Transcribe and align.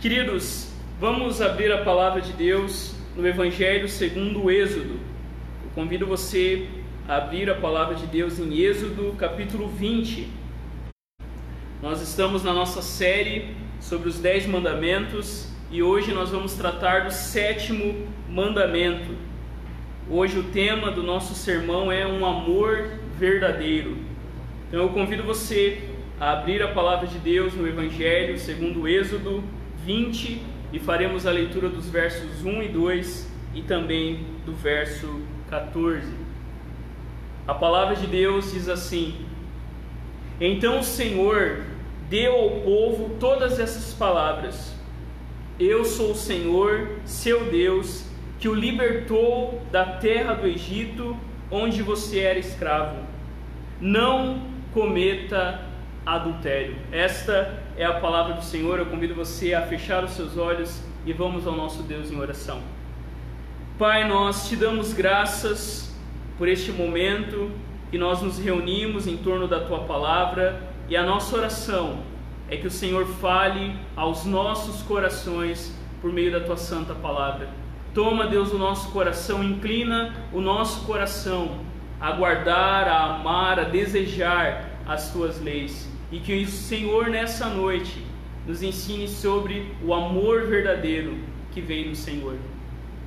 Queridos, 0.00 0.72
vamos 0.98 1.42
abrir 1.42 1.70
a 1.70 1.84
palavra 1.84 2.22
de 2.22 2.32
Deus 2.32 2.94
no 3.14 3.28
Evangelho 3.28 3.86
segundo 3.86 4.44
o 4.44 4.50
Êxodo. 4.50 4.94
Eu 5.62 5.70
convido 5.74 6.06
você 6.06 6.66
a 7.06 7.16
abrir 7.16 7.50
a 7.50 7.54
palavra 7.54 7.94
de 7.94 8.06
Deus 8.06 8.38
em 8.38 8.60
Êxodo, 8.60 9.14
capítulo 9.18 9.68
20. 9.68 10.26
Nós 11.82 12.00
estamos 12.00 12.42
na 12.42 12.54
nossa 12.54 12.80
série 12.80 13.54
sobre 13.78 14.08
os 14.08 14.18
Dez 14.18 14.46
Mandamentos 14.46 15.50
e 15.70 15.82
hoje 15.82 16.14
nós 16.14 16.30
vamos 16.30 16.54
tratar 16.54 17.04
do 17.04 17.12
sétimo 17.12 18.08
mandamento. 18.26 19.14
Hoje 20.08 20.38
o 20.38 20.44
tema 20.44 20.90
do 20.90 21.02
nosso 21.02 21.34
sermão 21.34 21.92
é 21.92 22.06
um 22.06 22.24
amor 22.24 22.88
verdadeiro. 23.18 23.98
Então 24.66 24.80
eu 24.80 24.88
convido 24.88 25.22
você 25.24 25.90
a 26.18 26.32
abrir 26.32 26.62
a 26.62 26.68
palavra 26.68 27.06
de 27.06 27.18
Deus 27.18 27.52
no 27.52 27.68
Evangelho 27.68 28.38
segundo 28.38 28.84
o 28.84 28.88
Êxodo 28.88 29.44
20 29.84 30.42
e 30.72 30.78
faremos 30.78 31.26
a 31.26 31.30
leitura 31.30 31.68
dos 31.68 31.88
versos 31.88 32.44
1 32.44 32.62
e 32.62 32.68
2 32.68 33.30
e 33.54 33.62
também 33.62 34.26
do 34.44 34.52
verso 34.52 35.20
14. 35.48 36.12
A 37.46 37.54
palavra 37.54 37.96
de 37.96 38.06
Deus 38.06 38.52
diz 38.52 38.68
assim: 38.68 39.14
Então 40.40 40.80
o 40.80 40.84
Senhor 40.84 41.64
deu 42.08 42.34
ao 42.34 42.50
povo 42.60 43.16
todas 43.18 43.58
essas 43.58 43.92
palavras. 43.94 44.74
Eu 45.58 45.84
sou 45.84 46.12
o 46.12 46.16
Senhor, 46.16 46.88
seu 47.04 47.44
Deus, 47.46 48.04
que 48.38 48.48
o 48.48 48.54
libertou 48.54 49.60
da 49.70 49.84
terra 49.84 50.34
do 50.34 50.46
Egito, 50.46 51.16
onde 51.50 51.82
você 51.82 52.20
era 52.20 52.38
escravo. 52.38 52.96
Não 53.80 54.42
cometa 54.72 55.69
adultério. 56.04 56.76
Esta 56.90 57.58
é 57.76 57.84
a 57.84 58.00
palavra 58.00 58.34
do 58.34 58.42
Senhor. 58.42 58.78
Eu 58.78 58.86
convido 58.86 59.14
você 59.14 59.54
a 59.54 59.62
fechar 59.62 60.04
os 60.04 60.12
seus 60.12 60.36
olhos 60.36 60.82
e 61.04 61.12
vamos 61.12 61.46
ao 61.46 61.54
nosso 61.54 61.82
Deus 61.82 62.10
em 62.10 62.18
oração. 62.18 62.60
Pai, 63.78 64.06
nós 64.06 64.48
te 64.48 64.56
damos 64.56 64.92
graças 64.92 65.94
por 66.36 66.48
este 66.48 66.72
momento 66.72 67.50
que 67.90 67.98
nós 67.98 68.22
nos 68.22 68.38
reunimos 68.38 69.06
em 69.06 69.16
torno 69.16 69.48
da 69.48 69.60
tua 69.60 69.80
palavra 69.80 70.60
e 70.88 70.96
a 70.96 71.02
nossa 71.02 71.36
oração 71.36 72.00
é 72.48 72.56
que 72.56 72.66
o 72.66 72.70
Senhor 72.70 73.06
fale 73.06 73.76
aos 73.96 74.24
nossos 74.24 74.82
corações 74.82 75.74
por 76.00 76.12
meio 76.12 76.32
da 76.32 76.40
tua 76.40 76.56
santa 76.56 76.94
palavra. 76.94 77.48
Toma, 77.94 78.26
Deus, 78.26 78.52
o 78.52 78.58
nosso 78.58 78.90
coração, 78.90 79.42
inclina 79.42 80.14
o 80.32 80.40
nosso 80.40 80.84
coração 80.86 81.58
a 82.00 82.12
guardar, 82.12 82.88
a 82.88 83.16
amar, 83.16 83.58
a 83.58 83.64
desejar 83.64 84.69
as 84.86 85.12
tuas 85.12 85.40
leis 85.40 85.88
e 86.10 86.18
que 86.18 86.42
o 86.42 86.48
Senhor 86.48 87.08
nessa 87.08 87.48
noite 87.48 88.04
nos 88.46 88.62
ensine 88.62 89.06
sobre 89.06 89.72
o 89.84 89.94
amor 89.94 90.46
verdadeiro 90.46 91.16
que 91.52 91.60
vem 91.60 91.88
do 91.88 91.96
Senhor. 91.96 92.36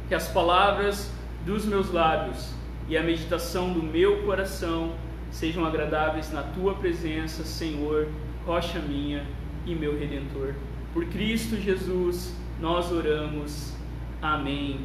Que 0.08 0.16
as 0.16 0.28
palavras 0.28 1.12
dos 1.46 1.66
meus 1.66 1.92
lábios 1.92 2.54
e 2.88 2.98
a 2.98 3.04
meditação 3.04 3.74
do 3.74 3.82
meu 3.82 4.24
coração 4.24 4.94
sejam 5.32 5.66
agradáveis 5.66 6.32
na 6.32 6.44
tua 6.44 6.76
presença, 6.76 7.44
Senhor, 7.44 8.08
rocha 8.46 8.80
minha 8.80 9.26
e 9.66 9.74
meu 9.74 9.98
redentor. 9.98 10.54
Por 10.94 11.06
Cristo 11.06 11.58
Jesus 11.58 12.36
nós 12.60 12.92
oramos. 12.92 13.74
Amém 14.22 14.80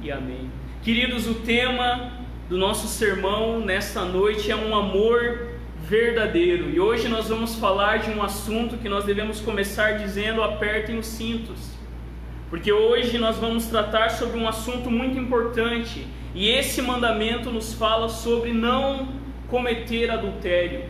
e 0.00 0.10
amém. 0.12 0.50
Queridos, 0.82 1.26
o 1.26 1.34
tema 1.34 2.12
do 2.48 2.58
nosso 2.58 2.86
sermão 2.86 3.60
nesta 3.60 4.04
noite 4.04 4.50
é 4.50 4.56
um 4.56 4.76
amor 4.76 5.51
verdadeiro. 5.82 6.70
E 6.70 6.78
hoje 6.78 7.08
nós 7.08 7.28
vamos 7.28 7.56
falar 7.56 7.98
de 7.98 8.10
um 8.10 8.22
assunto 8.22 8.78
que 8.78 8.88
nós 8.88 9.04
devemos 9.04 9.40
começar 9.40 9.98
dizendo: 9.98 10.42
apertem 10.42 10.98
os 10.98 11.06
cintos. 11.06 11.72
Porque 12.48 12.72
hoje 12.72 13.18
nós 13.18 13.38
vamos 13.38 13.66
tratar 13.66 14.10
sobre 14.10 14.38
um 14.38 14.46
assunto 14.46 14.90
muito 14.90 15.18
importante, 15.18 16.06
e 16.34 16.48
esse 16.48 16.82
mandamento 16.82 17.50
nos 17.50 17.72
fala 17.72 18.08
sobre 18.08 18.52
não 18.52 19.08
cometer 19.48 20.10
adultério. 20.10 20.84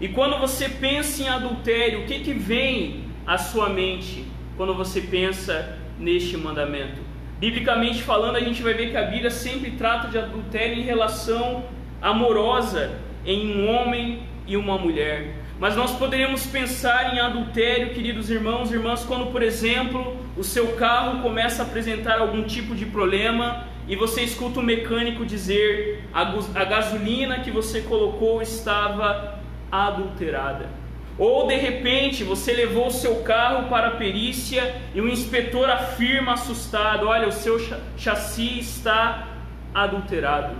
E 0.00 0.08
quando 0.08 0.38
você 0.38 0.68
pensa 0.68 1.22
em 1.22 1.28
adultério, 1.28 2.00
o 2.00 2.06
que, 2.06 2.20
que 2.20 2.32
vem 2.32 3.04
à 3.26 3.36
sua 3.36 3.68
mente 3.68 4.24
quando 4.56 4.74
você 4.74 5.00
pensa 5.00 5.78
neste 5.98 6.36
mandamento? 6.36 7.02
Biblicamente 7.38 8.02
falando, 8.02 8.36
a 8.36 8.40
gente 8.40 8.62
vai 8.62 8.74
ver 8.74 8.90
que 8.90 8.96
a 8.96 9.02
Bíblia 9.02 9.30
sempre 9.30 9.72
trata 9.72 10.08
de 10.08 10.16
adultério 10.16 10.78
em 10.78 10.82
relação 10.82 11.64
amorosa 12.00 12.98
em 13.24 13.52
um 13.52 13.68
homem 13.68 14.29
e 14.50 14.56
uma 14.56 14.76
mulher. 14.76 15.36
Mas 15.60 15.76
nós 15.76 15.92
poderíamos 15.92 16.44
pensar 16.44 17.14
em 17.14 17.20
adultério, 17.20 17.94
queridos 17.94 18.28
irmãos 18.30 18.70
e 18.70 18.74
irmãs, 18.74 19.04
quando, 19.04 19.30
por 19.30 19.44
exemplo, 19.44 20.16
o 20.36 20.42
seu 20.42 20.72
carro 20.72 21.22
começa 21.22 21.62
a 21.62 21.66
apresentar 21.66 22.18
algum 22.18 22.42
tipo 22.42 22.74
de 22.74 22.84
problema 22.84 23.64
e 23.86 23.94
você 23.94 24.22
escuta 24.22 24.58
o 24.58 24.62
mecânico 24.62 25.24
dizer 25.24 26.04
a 26.12 26.64
gasolina 26.64 27.38
que 27.40 27.50
você 27.52 27.82
colocou 27.82 28.42
estava 28.42 29.38
adulterada. 29.70 30.68
Ou 31.16 31.46
de 31.46 31.54
repente 31.54 32.24
você 32.24 32.52
levou 32.52 32.88
o 32.88 32.90
seu 32.90 33.16
carro 33.22 33.68
para 33.68 33.88
a 33.88 33.92
perícia 33.92 34.74
e 34.92 35.00
o 35.00 35.08
inspetor 35.08 35.70
afirma 35.70 36.32
assustado: 36.32 37.06
olha, 37.06 37.28
o 37.28 37.32
seu 37.32 37.56
chassi 37.96 38.58
está 38.58 39.28
adulterado. 39.72 40.56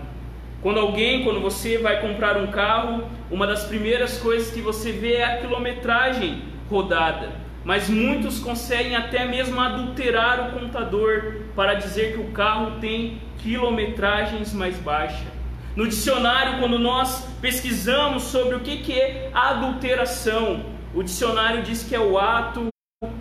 Quando 0.63 0.79
alguém, 0.79 1.25
quando 1.25 1.41
você 1.41 1.79
vai 1.79 2.01
comprar 2.03 2.37
um 2.37 2.49
carro, 2.49 3.09
uma 3.31 3.47
das 3.47 3.65
primeiras 3.65 4.19
coisas 4.19 4.51
que 4.53 4.61
você 4.61 4.91
vê 4.93 5.15
é 5.15 5.25
a 5.25 5.37
quilometragem 5.39 6.43
rodada. 6.69 7.33
Mas 7.65 7.89
muitos 7.89 8.39
conseguem 8.39 8.97
até 8.97 9.27
mesmo 9.27 9.61
adulterar 9.61 10.49
o 10.49 10.61
contador 10.61 11.43
para 11.55 11.75
dizer 11.75 12.15
que 12.15 12.21
o 12.21 12.33
carro 12.33 12.81
tem 12.81 13.21
quilometragens 13.39 14.53
mais 14.53 14.77
baixas. 14.79 15.29
No 15.77 15.87
dicionário, 15.87 16.59
quando 16.59 16.79
nós 16.79 17.29
pesquisamos 17.41 18.25
sobre 18.25 18.57
o 18.57 18.61
que 18.61 18.93
é 18.99 19.31
adulteração, 19.33 20.65
o 20.95 21.03
dicionário 21.03 21.63
diz 21.63 21.85
que 21.85 21.95
é 21.95 22.01
o 22.01 22.19
ato 22.19 22.69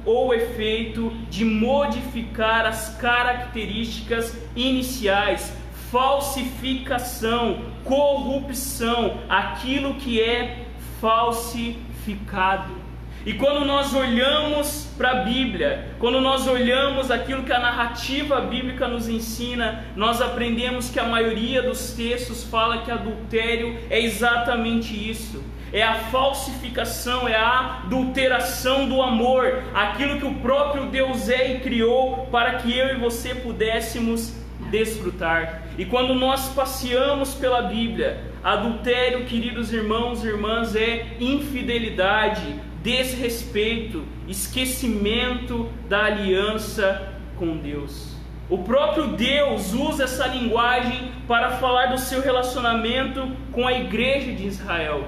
ou 0.03 0.33
efeito 0.33 1.11
de 1.29 1.45
modificar 1.45 2.65
as 2.65 2.97
características 2.97 4.35
iniciais 4.55 5.53
falsificação, 5.91 7.68
corrupção, 7.83 9.19
aquilo 9.29 9.95
que 9.95 10.21
é 10.21 10.65
falsificado. 10.99 12.89
E 13.25 13.33
quando 13.33 13.65
nós 13.65 13.93
olhamos 13.93 14.87
para 14.97 15.11
a 15.11 15.15
Bíblia, 15.23 15.89
quando 15.99 16.21
nós 16.21 16.47
olhamos 16.47 17.11
aquilo 17.11 17.43
que 17.43 17.51
a 17.51 17.59
narrativa 17.59 18.39
bíblica 18.39 18.87
nos 18.87 19.09
ensina, 19.09 19.85
nós 19.95 20.21
aprendemos 20.21 20.89
que 20.89 20.99
a 20.99 21.03
maioria 21.03 21.61
dos 21.61 21.91
textos 21.91 22.45
fala 22.45 22.79
que 22.79 22.89
adultério 22.89 23.77
é 23.89 23.99
exatamente 23.99 24.93
isso. 24.95 25.43
É 25.71 25.83
a 25.83 25.95
falsificação, 25.95 27.27
é 27.27 27.35
a 27.35 27.81
adulteração 27.83 28.87
do 28.87 29.01
amor, 29.01 29.63
aquilo 29.75 30.17
que 30.17 30.25
o 30.25 30.35
próprio 30.35 30.85
Deus 30.85 31.29
é 31.29 31.55
e 31.55 31.59
criou 31.59 32.27
para 32.31 32.53
que 32.55 32.75
eu 32.75 32.95
e 32.95 32.95
você 32.95 33.35
pudéssemos 33.35 34.33
desfrutar. 34.69 35.63
E 35.77 35.85
quando 35.85 36.13
nós 36.13 36.49
passeamos 36.49 37.33
pela 37.33 37.63
Bíblia, 37.63 38.21
adultério, 38.43 39.25
queridos 39.25 39.71
irmãos 39.73 40.23
e 40.23 40.27
irmãs, 40.27 40.75
é 40.75 41.15
infidelidade, 41.19 42.55
desrespeito, 42.83 44.03
esquecimento 44.27 45.69
da 45.87 46.05
aliança 46.05 47.13
com 47.37 47.57
Deus. 47.57 48.17
O 48.49 48.59
próprio 48.59 49.07
Deus 49.09 49.73
usa 49.73 50.05
essa 50.05 50.25
linguagem 50.25 51.11
para 51.27 51.51
falar 51.51 51.87
do 51.87 51.99
seu 51.99 52.21
relacionamento 52.21 53.31
com 53.51 53.67
a 53.67 53.73
igreja 53.73 54.31
de 54.31 54.47
Israel. 54.47 55.07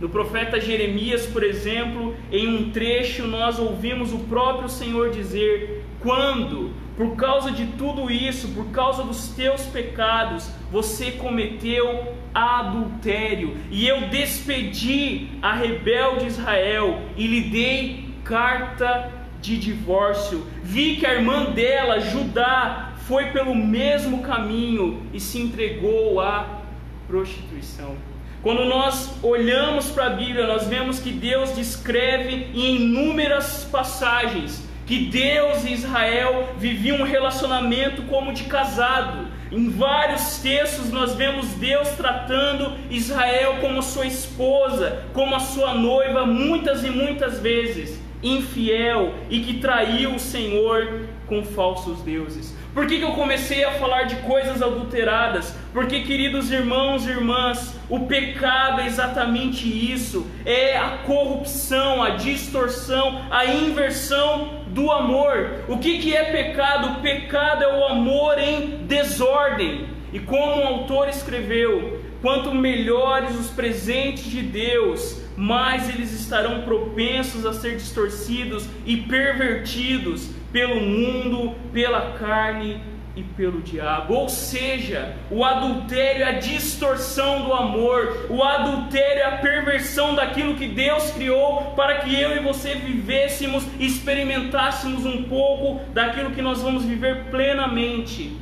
No 0.00 0.08
profeta 0.08 0.60
Jeremias, 0.60 1.26
por 1.26 1.42
exemplo, 1.42 2.14
em 2.30 2.46
um 2.46 2.70
trecho 2.70 3.26
nós 3.26 3.58
ouvimos 3.58 4.12
o 4.12 4.20
próprio 4.20 4.68
Senhor 4.68 5.10
dizer: 5.10 5.84
Quando 6.00 6.65
por 6.96 7.14
causa 7.14 7.50
de 7.50 7.66
tudo 7.66 8.10
isso, 8.10 8.48
por 8.48 8.66
causa 8.70 9.02
dos 9.02 9.28
teus 9.28 9.62
pecados, 9.66 10.50
você 10.72 11.12
cometeu 11.12 12.14
adultério, 12.34 13.56
e 13.70 13.86
eu 13.86 14.08
despedi 14.08 15.28
a 15.42 15.54
rebelde 15.54 16.26
Israel 16.26 17.00
e 17.16 17.26
lhe 17.26 17.42
dei 17.42 18.08
carta 18.24 19.10
de 19.40 19.58
divórcio. 19.58 20.46
Vi 20.62 20.96
que 20.96 21.06
a 21.06 21.14
irmã 21.14 21.44
dela, 21.44 22.00
Judá, 22.00 22.94
foi 23.06 23.26
pelo 23.26 23.54
mesmo 23.54 24.22
caminho 24.22 25.02
e 25.12 25.20
se 25.20 25.40
entregou 25.40 26.20
à 26.20 26.62
prostituição. 27.06 27.96
Quando 28.42 28.64
nós 28.64 29.12
olhamos 29.22 29.90
para 29.90 30.06
a 30.06 30.10
Bíblia, 30.10 30.46
nós 30.46 30.66
vemos 30.66 30.98
que 30.98 31.10
Deus 31.10 31.54
descreve 31.54 32.48
em 32.54 32.76
inúmeras 32.76 33.66
passagens 33.70 34.65
que 34.86 35.06
Deus 35.06 35.64
e 35.64 35.72
Israel 35.72 36.50
viviam 36.56 36.98
um 36.98 37.02
relacionamento 37.02 38.02
como 38.02 38.32
de 38.32 38.44
casado. 38.44 39.26
Em 39.50 39.68
vários 39.68 40.38
textos 40.38 40.90
nós 40.90 41.14
vemos 41.14 41.48
Deus 41.54 41.88
tratando 41.90 42.72
Israel 42.88 43.56
como 43.60 43.82
sua 43.82 44.06
esposa, 44.06 45.04
como 45.12 45.34
a 45.34 45.40
sua 45.40 45.74
noiva, 45.74 46.24
muitas 46.24 46.84
e 46.84 46.90
muitas 46.90 47.40
vezes. 47.40 48.06
infiel 48.22 49.14
e 49.28 49.40
que 49.40 49.58
traiu 49.58 50.14
o 50.14 50.18
Senhor 50.18 51.02
com 51.26 51.44
falsos 51.44 52.00
deuses. 52.00 52.56
Por 52.72 52.86
que, 52.86 52.98
que 52.98 53.04
eu 53.04 53.12
comecei 53.12 53.62
a 53.62 53.72
falar 53.72 54.04
de 54.04 54.16
coisas 54.16 54.62
adulteradas? 54.62 55.54
Porque, 55.72 56.00
queridos 56.00 56.50
irmãos 56.50 57.06
e 57.06 57.10
irmãs, 57.10 57.74
o 57.88 58.00
pecado 58.00 58.80
é 58.80 58.86
exatamente 58.86 59.66
isso: 59.66 60.26
é 60.44 60.76
a 60.76 60.98
corrupção, 61.04 62.02
a 62.02 62.10
distorção, 62.10 63.22
a 63.30 63.46
inversão 63.46 64.65
do 64.76 64.92
amor. 64.92 65.64
O 65.66 65.78
que, 65.78 65.98
que 65.98 66.14
é 66.14 66.24
pecado? 66.24 67.00
Pecado 67.00 67.64
é 67.64 67.78
o 67.78 67.86
amor 67.86 68.38
em 68.38 68.84
desordem. 68.86 69.88
E 70.12 70.20
como 70.20 70.60
o 70.60 70.66
autor 70.66 71.08
escreveu, 71.08 72.02
quanto 72.20 72.54
melhores 72.54 73.34
os 73.38 73.48
presentes 73.48 74.24
de 74.24 74.42
Deus, 74.42 75.22
mais 75.34 75.88
eles 75.88 76.12
estarão 76.12 76.60
propensos 76.60 77.46
a 77.46 77.54
ser 77.54 77.76
distorcidos 77.76 78.68
e 78.84 78.98
pervertidos 78.98 80.28
pelo 80.52 80.78
mundo, 80.78 81.54
pela 81.72 82.12
carne 82.12 82.80
e 83.16 83.22
pelo 83.22 83.62
diabo. 83.62 84.14
Ou 84.14 84.28
seja, 84.28 85.16
o 85.30 85.42
adultério 85.42 86.22
é 86.22 86.28
a 86.28 86.38
distorção 86.38 87.44
do 87.44 87.54
amor, 87.54 88.26
o 88.28 88.44
adultério 88.44 89.22
é 89.22 89.24
a 89.24 89.38
perversão 89.38 90.14
daquilo 90.14 90.54
que 90.54 90.68
Deus 90.68 91.10
criou 91.10 91.72
para 91.74 92.00
que 92.00 92.14
eu 92.14 92.36
e 92.36 92.40
você 92.40 92.74
vivêssemos 92.74 93.64
experimentássemos 93.80 95.06
um 95.06 95.22
pouco 95.24 95.80
daquilo 95.92 96.30
que 96.32 96.42
nós 96.42 96.60
vamos 96.60 96.84
viver 96.84 97.24
plenamente 97.30 98.36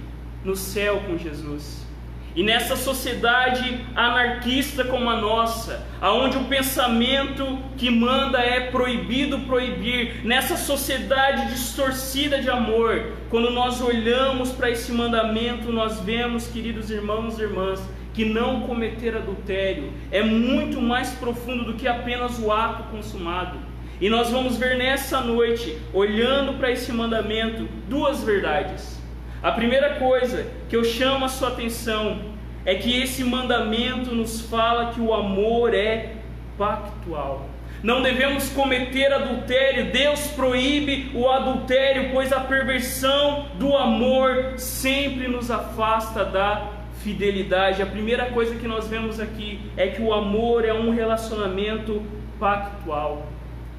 no 0.45 0.57
céu 0.57 1.03
com 1.07 1.17
Jesus. 1.17 1.84
E 2.35 2.43
nessa 2.43 2.75
sociedade 2.75 3.87
anarquista 3.95 4.83
como 4.85 5.09
a 5.09 5.21
nossa, 5.21 5.87
aonde 6.01 6.37
o 6.37 6.45
pensamento 6.45 7.59
que 7.77 7.89
manda 7.91 8.39
é 8.39 8.73
proibido 8.73 9.39
proibir, 9.41 10.25
nessa 10.25 10.57
sociedade 10.57 11.53
distorcida 11.53 12.43
de 12.43 12.51
amor, 12.51 13.13
quando 13.31 13.51
nós 13.51 13.81
olhamos 13.81 14.51
para 14.51 14.69
esse 14.69 14.91
mandamento, 14.91 15.71
nós 15.71 16.01
vemos, 16.01 16.49
queridos 16.49 16.91
irmãos 16.91 17.39
e 17.39 17.43
irmãs, 17.43 17.81
que 18.13 18.25
não 18.25 18.63
cometer 18.63 19.17
adultério 19.17 19.93
é 20.11 20.23
muito 20.23 20.81
mais 20.81 21.11
profundo 21.11 21.65
do 21.65 21.75
que 21.75 21.87
apenas 21.87 22.39
o 22.39 22.51
ato 22.51 22.85
consumado. 22.85 23.59
E 24.01 24.09
nós 24.09 24.31
vamos 24.31 24.57
ver 24.57 24.77
nessa 24.77 25.21
noite, 25.21 25.79
olhando 25.93 26.55
para 26.55 26.71
esse 26.71 26.93
mandamento, 26.93 27.69
duas 27.89 28.23
verdades. 28.23 28.94
A 29.45 29.53
primeira 29.53 29.97
coisa 29.97 30.47
que 30.71 30.75
eu 30.75 30.83
chamo 30.83 31.27
a 31.27 31.29
sua 31.29 31.49
atenção 31.49 32.19
é 32.65 32.77
que 32.77 33.03
esse 33.03 33.23
mandamento 33.23 34.15
nos 34.15 34.41
fala 34.41 34.91
que 34.95 35.01
o 35.03 35.13
amor 35.13 35.75
é 35.75 36.15
pactual. 36.57 37.47
Não 37.83 38.01
devemos 38.01 38.49
cometer 38.49 39.13
adultério, 39.13 39.93
Deus 39.93 40.29
proíbe 40.29 41.11
o 41.15 41.29
adultério, 41.29 42.09
pois 42.11 42.33
a 42.33 42.41
perversão 42.41 43.45
do 43.57 43.77
amor 43.77 44.55
sempre 44.57 45.29
nos 45.29 45.51
afasta 45.51 46.25
da 46.25 46.71
fidelidade. 47.03 47.83
A 47.83 47.87
primeira 47.87 48.31
coisa 48.31 48.55
que 48.55 48.67
nós 48.67 48.89
vemos 48.89 49.21
aqui 49.21 49.61
é 49.77 49.89
que 49.89 50.01
o 50.01 50.15
amor 50.15 50.65
é 50.65 50.73
um 50.73 50.89
relacionamento 50.89 52.03
pactual 52.41 53.34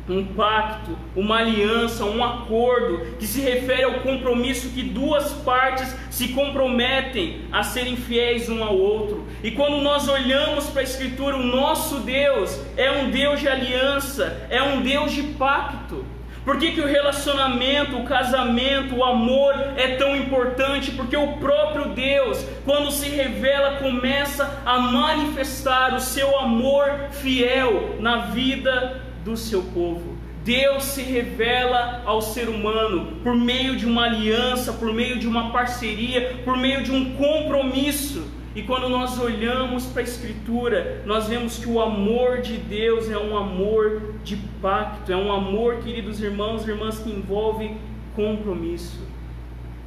um 0.08 0.24
pacto, 0.24 0.98
uma 1.16 1.38
aliança, 1.38 2.06
um 2.06 2.24
acordo 2.24 3.18
que 3.18 3.26
se 3.26 3.42
refere 3.42 3.84
ao 3.84 3.96
compromisso 4.02 4.70
que 4.70 4.84
duas 4.84 5.34
partes 5.34 5.96
se 6.12 6.30
comprometem 6.30 7.42
a 7.52 7.64
serem 7.64 7.96
fiéis 7.96 8.48
um 8.48 8.64
ao 8.64 8.78
outro. 8.78 9.26
E 9.44 9.52
quando 9.52 9.82
nós 9.82 10.08
olhamos 10.08 10.68
para 10.68 10.82
a 10.82 10.84
Escritura, 10.84 11.36
o 11.36 11.44
nosso 11.44 12.00
Deus 12.02 12.60
é 12.78 12.92
um 12.92 13.10
Deus 13.10 13.40
de 13.40 13.48
aliança, 13.48 14.48
é 14.50 14.62
um 14.62 14.82
Deus 14.82 15.12
de 15.12 15.24
pacto. 15.24 16.06
Por 16.44 16.60
que, 16.60 16.74
que 16.74 16.82
o 16.82 16.86
relacionamento, 16.86 17.98
o 17.98 18.04
casamento, 18.04 18.98
o 18.98 19.04
amor 19.04 19.56
é 19.76 19.96
tão 19.96 20.16
importante? 20.16 20.92
Porque 20.92 21.18
o 21.18 21.38
próprio 21.38 21.86
Deus, 21.96 22.46
quando 22.64 22.92
se 22.92 23.10
revela, 23.10 23.78
começa 23.78 24.62
a 24.64 24.78
manifestar 24.78 25.96
o 25.96 26.00
seu 26.00 26.38
amor 26.38 27.08
fiel 27.10 27.96
na 28.00 28.28
vida 28.28 29.02
do 29.26 29.36
seu 29.36 29.64
povo. 29.64 30.16
Deus 30.44 30.84
se 30.84 31.02
revela 31.02 32.04
ao 32.06 32.22
ser 32.22 32.48
humano 32.48 33.18
por 33.24 33.36
meio 33.36 33.76
de 33.76 33.88
uma 33.88 34.04
aliança, 34.04 34.72
por 34.72 34.94
meio 34.94 35.18
de 35.18 35.28
uma 35.28 35.50
parceria, 35.52 36.40
por 36.46 36.56
meio 36.56 36.84
de 36.84 36.92
um 36.92 37.16
compromisso. 37.16 38.28
E 38.56 38.62
quando 38.62 38.88
nós 38.88 39.20
olhamos 39.20 39.88
para 39.88 40.02
a 40.02 40.04
Escritura, 40.04 41.02
nós 41.06 41.28
vemos 41.28 41.58
que 41.58 41.68
o 41.68 41.82
amor 41.82 42.42
de 42.42 42.58
Deus 42.58 43.10
é 43.10 43.18
um 43.18 43.36
amor 43.36 44.14
de 44.24 44.38
pacto, 44.62 45.12
é 45.12 45.18
um 45.18 45.34
amor, 45.34 45.80
queridos 45.80 46.22
irmãos 46.22 46.66
e 46.66 46.70
irmãs, 46.70 47.00
que 47.00 47.10
envolve 47.10 47.76
compromisso. 48.16 49.04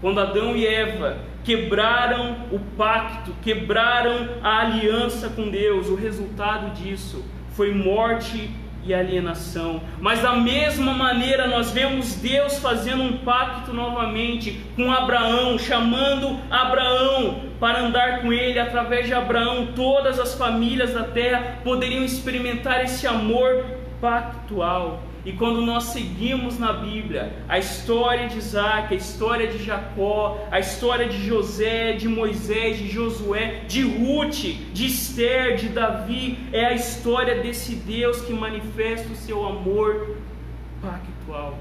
Quando 0.01 0.21
Adão 0.21 0.57
e 0.57 0.67
Eva 0.67 1.19
quebraram 1.45 2.47
o 2.51 2.59
pacto, 2.77 3.33
quebraram 3.43 4.29
a 4.43 4.61
aliança 4.61 5.29
com 5.29 5.49
Deus, 5.49 5.89
o 5.89 5.95
resultado 5.95 6.75
disso 6.75 7.25
foi 7.53 7.73
morte 7.73 8.51
e 8.89 8.95
alienação. 8.95 9.83
Mas 10.01 10.23
da 10.23 10.35
mesma 10.35 10.93
maneira 10.93 11.47
nós 11.47 11.71
vemos 11.71 12.17
Deus 12.17 12.59
fazendo 12.59 13.03
um 13.03 13.19
pacto 13.19 13.73
novamente 13.73 14.61
com 14.75 14.91
Abraão, 14.91 15.59
chamando 15.59 16.39
Abraão 16.51 17.43
para 17.61 17.81
andar 17.81 18.23
com 18.23 18.33
ele. 18.33 18.59
Através 18.59 19.07
de 19.07 19.15
Abraão, 19.15 19.69
todas 19.77 20.19
as 20.19 20.35
famílias 20.35 20.95
da 20.95 21.05
terra 21.05 21.59
poderiam 21.63 22.05
experimentar 22.05 22.83
esse 22.83 23.07
amor 23.07 23.65
pactual. 24.01 25.08
E 25.25 25.33
quando 25.33 25.61
nós 25.61 25.85
seguimos 25.85 26.59
na 26.59 26.73
Bíblia 26.73 27.33
a 27.49 27.59
história 27.59 28.29
de 28.29 28.39
Isaac, 28.39 28.95
a 28.95 28.97
história 28.97 29.47
de 29.49 29.63
Jacó, 29.63 30.47
a 30.51 30.59
história 30.59 31.09
de 31.09 31.27
José, 31.27 31.93
de 31.93 32.09
Moisés, 32.09 32.79
de 32.79 32.89
Josué, 32.89 33.63
de 33.67 33.83
Ruth, 33.83 34.45
de 34.73 34.87
Esther, 34.87 35.57
de 35.57 35.69
Davi, 35.69 36.39
é 36.53 36.67
a 36.67 36.73
história 36.73 37.43
desse 37.43 37.75
Deus 37.75 38.21
que 38.23 38.33
manifesta 38.33 39.13
o 39.13 39.17
seu 39.17 39.47
amor 39.47 40.17
pactual. 40.81 41.59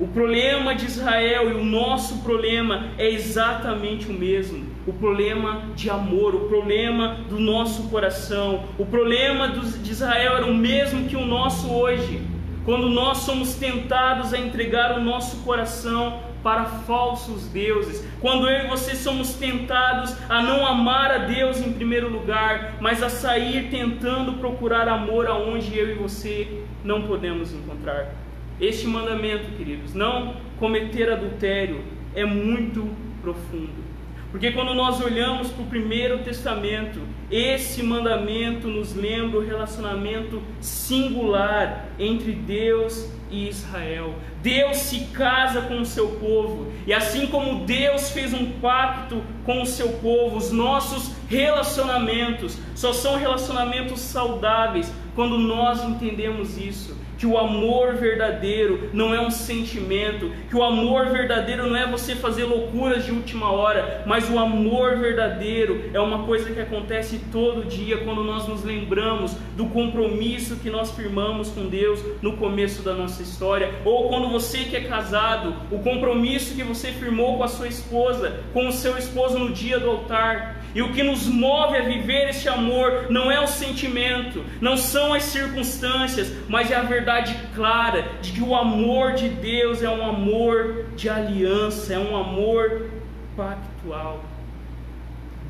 O 0.00 0.08
problema 0.08 0.74
de 0.74 0.86
Israel 0.86 1.50
e 1.50 1.52
o 1.60 1.62
nosso 1.62 2.22
problema 2.22 2.88
é 2.96 3.10
exatamente 3.10 4.08
o 4.08 4.14
mesmo. 4.14 4.64
O 4.86 4.94
problema 4.94 5.64
de 5.76 5.90
amor, 5.90 6.34
o 6.34 6.48
problema 6.48 7.18
do 7.28 7.38
nosso 7.38 7.82
coração. 7.90 8.64
O 8.78 8.86
problema 8.86 9.48
de 9.48 9.90
Israel 9.90 10.38
era 10.38 10.46
o 10.46 10.54
mesmo 10.54 11.06
que 11.06 11.16
o 11.16 11.26
nosso 11.26 11.70
hoje 11.70 12.22
quando 12.64 12.88
nós 12.88 13.18
somos 13.18 13.54
tentados 13.54 14.32
a 14.34 14.38
entregar 14.38 14.98
o 14.98 15.02
nosso 15.02 15.38
coração 15.38 16.20
para 16.42 16.64
falsos 16.64 17.46
deuses, 17.48 18.06
quando 18.20 18.48
eu 18.48 18.64
e 18.64 18.68
você 18.68 18.94
somos 18.94 19.34
tentados 19.34 20.16
a 20.28 20.42
não 20.42 20.66
amar 20.66 21.10
a 21.10 21.18
Deus 21.18 21.60
em 21.60 21.72
primeiro 21.72 22.08
lugar, 22.08 22.74
mas 22.80 23.02
a 23.02 23.08
sair 23.08 23.68
tentando 23.70 24.34
procurar 24.34 24.88
amor 24.88 25.26
aonde 25.26 25.76
eu 25.76 25.90
e 25.90 25.94
você 25.94 26.62
não 26.82 27.02
podemos 27.02 27.52
encontrar. 27.52 28.14
Este 28.60 28.86
mandamento, 28.86 29.52
queridos, 29.56 29.94
não 29.94 30.36
cometer 30.58 31.10
adultério, 31.10 31.82
é 32.14 32.24
muito 32.24 32.88
profundo. 33.22 33.90
Porque 34.30 34.52
quando 34.52 34.74
nós 34.74 35.00
olhamos 35.00 35.50
para 35.50 35.62
o 35.62 35.66
Primeiro 35.66 36.18
Testamento, 36.18 37.00
esse 37.30 37.82
mandamento 37.82 38.66
nos 38.66 38.94
lembra 38.94 39.38
o 39.38 39.44
relacionamento 39.44 40.42
singular 40.60 41.88
entre 41.98 42.32
Deus 42.32 43.08
e 43.30 43.48
Israel. 43.48 44.14
Deus 44.42 44.78
se 44.78 45.00
casa 45.12 45.62
com 45.62 45.80
o 45.80 45.86
seu 45.86 46.08
povo, 46.12 46.72
e 46.86 46.92
assim 46.92 47.26
como 47.26 47.64
Deus 47.64 48.10
fez 48.10 48.32
um 48.32 48.52
pacto 48.52 49.22
com 49.44 49.62
o 49.62 49.66
seu 49.66 49.88
povo, 49.94 50.36
os 50.36 50.50
nossos 50.50 51.12
relacionamentos 51.28 52.58
só 52.74 52.92
são 52.92 53.16
relacionamentos 53.16 54.00
saudáveis 54.00 54.92
quando 55.14 55.38
nós 55.38 55.84
entendemos 55.84 56.56
isso 56.56 56.96
que 57.20 57.26
o 57.26 57.36
amor 57.36 57.96
verdadeiro 57.96 58.88
não 58.94 59.14
é 59.14 59.20
um 59.20 59.30
sentimento, 59.30 60.32
que 60.48 60.56
o 60.56 60.62
amor 60.62 61.10
verdadeiro 61.10 61.68
não 61.68 61.76
é 61.76 61.86
você 61.86 62.14
fazer 62.14 62.44
loucuras 62.44 63.04
de 63.04 63.12
última 63.12 63.52
hora, 63.52 64.02
mas 64.06 64.30
o 64.30 64.38
amor 64.38 64.96
verdadeiro 64.96 65.90
é 65.92 66.00
uma 66.00 66.24
coisa 66.24 66.50
que 66.50 66.58
acontece 66.58 67.20
todo 67.30 67.66
dia 67.66 67.98
quando 67.98 68.24
nós 68.24 68.48
nos 68.48 68.64
lembramos 68.64 69.36
do 69.54 69.66
compromisso 69.66 70.56
que 70.56 70.70
nós 70.70 70.92
firmamos 70.92 71.50
com 71.50 71.66
Deus 71.66 72.02
no 72.22 72.38
começo 72.38 72.80
da 72.80 72.94
nossa 72.94 73.22
história, 73.22 73.70
ou 73.84 74.08
quando 74.08 74.29
você 74.30 74.64
que 74.64 74.76
é 74.76 74.84
casado, 74.84 75.54
o 75.70 75.78
compromisso 75.80 76.54
que 76.54 76.62
você 76.62 76.92
firmou 76.92 77.36
com 77.36 77.44
a 77.44 77.48
sua 77.48 77.68
esposa, 77.68 78.40
com 78.52 78.68
o 78.68 78.72
seu 78.72 78.96
esposo 78.96 79.38
no 79.38 79.52
dia 79.52 79.78
do 79.78 79.90
altar. 79.90 80.62
E 80.74 80.80
o 80.80 80.92
que 80.92 81.02
nos 81.02 81.26
move 81.26 81.76
a 81.76 81.82
viver 81.82 82.28
este 82.28 82.48
amor 82.48 83.06
não 83.10 83.30
é 83.30 83.40
o 83.40 83.46
sentimento, 83.46 84.44
não 84.60 84.76
são 84.76 85.12
as 85.12 85.24
circunstâncias, 85.24 86.32
mas 86.48 86.70
é 86.70 86.76
a 86.76 86.82
verdade 86.82 87.36
clara 87.54 88.06
de 88.22 88.32
que 88.32 88.40
o 88.40 88.54
amor 88.54 89.14
de 89.14 89.28
Deus 89.28 89.82
é 89.82 89.90
um 89.90 90.08
amor 90.08 90.86
de 90.94 91.08
aliança, 91.08 91.92
é 91.92 91.98
um 91.98 92.16
amor 92.16 92.88
pactual. 93.36 94.24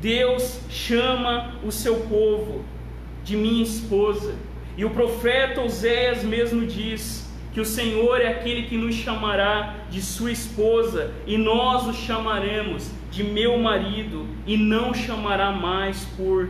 Deus 0.01 0.59
chama 0.69 1.53
o 1.63 1.71
seu 1.71 1.97
povo 2.01 2.65
de 3.23 3.37
minha 3.37 3.63
esposa. 3.63 4.35
E 4.75 4.83
o 4.83 4.89
profeta 4.89 5.61
Oséias 5.61 6.23
mesmo 6.23 6.65
diz 6.65 7.30
que 7.53 7.59
o 7.59 7.65
Senhor 7.65 8.21
é 8.21 8.29
aquele 8.29 8.63
que 8.63 8.77
nos 8.77 8.95
chamará 8.95 9.75
de 9.89 10.01
sua 10.01 10.31
esposa, 10.31 11.11
e 11.27 11.37
nós 11.37 11.85
o 11.85 11.93
chamaremos 11.93 12.89
de 13.11 13.23
meu 13.23 13.57
marido, 13.57 14.25
e 14.47 14.55
não 14.55 14.93
chamará 14.93 15.51
mais 15.51 16.05
por 16.17 16.49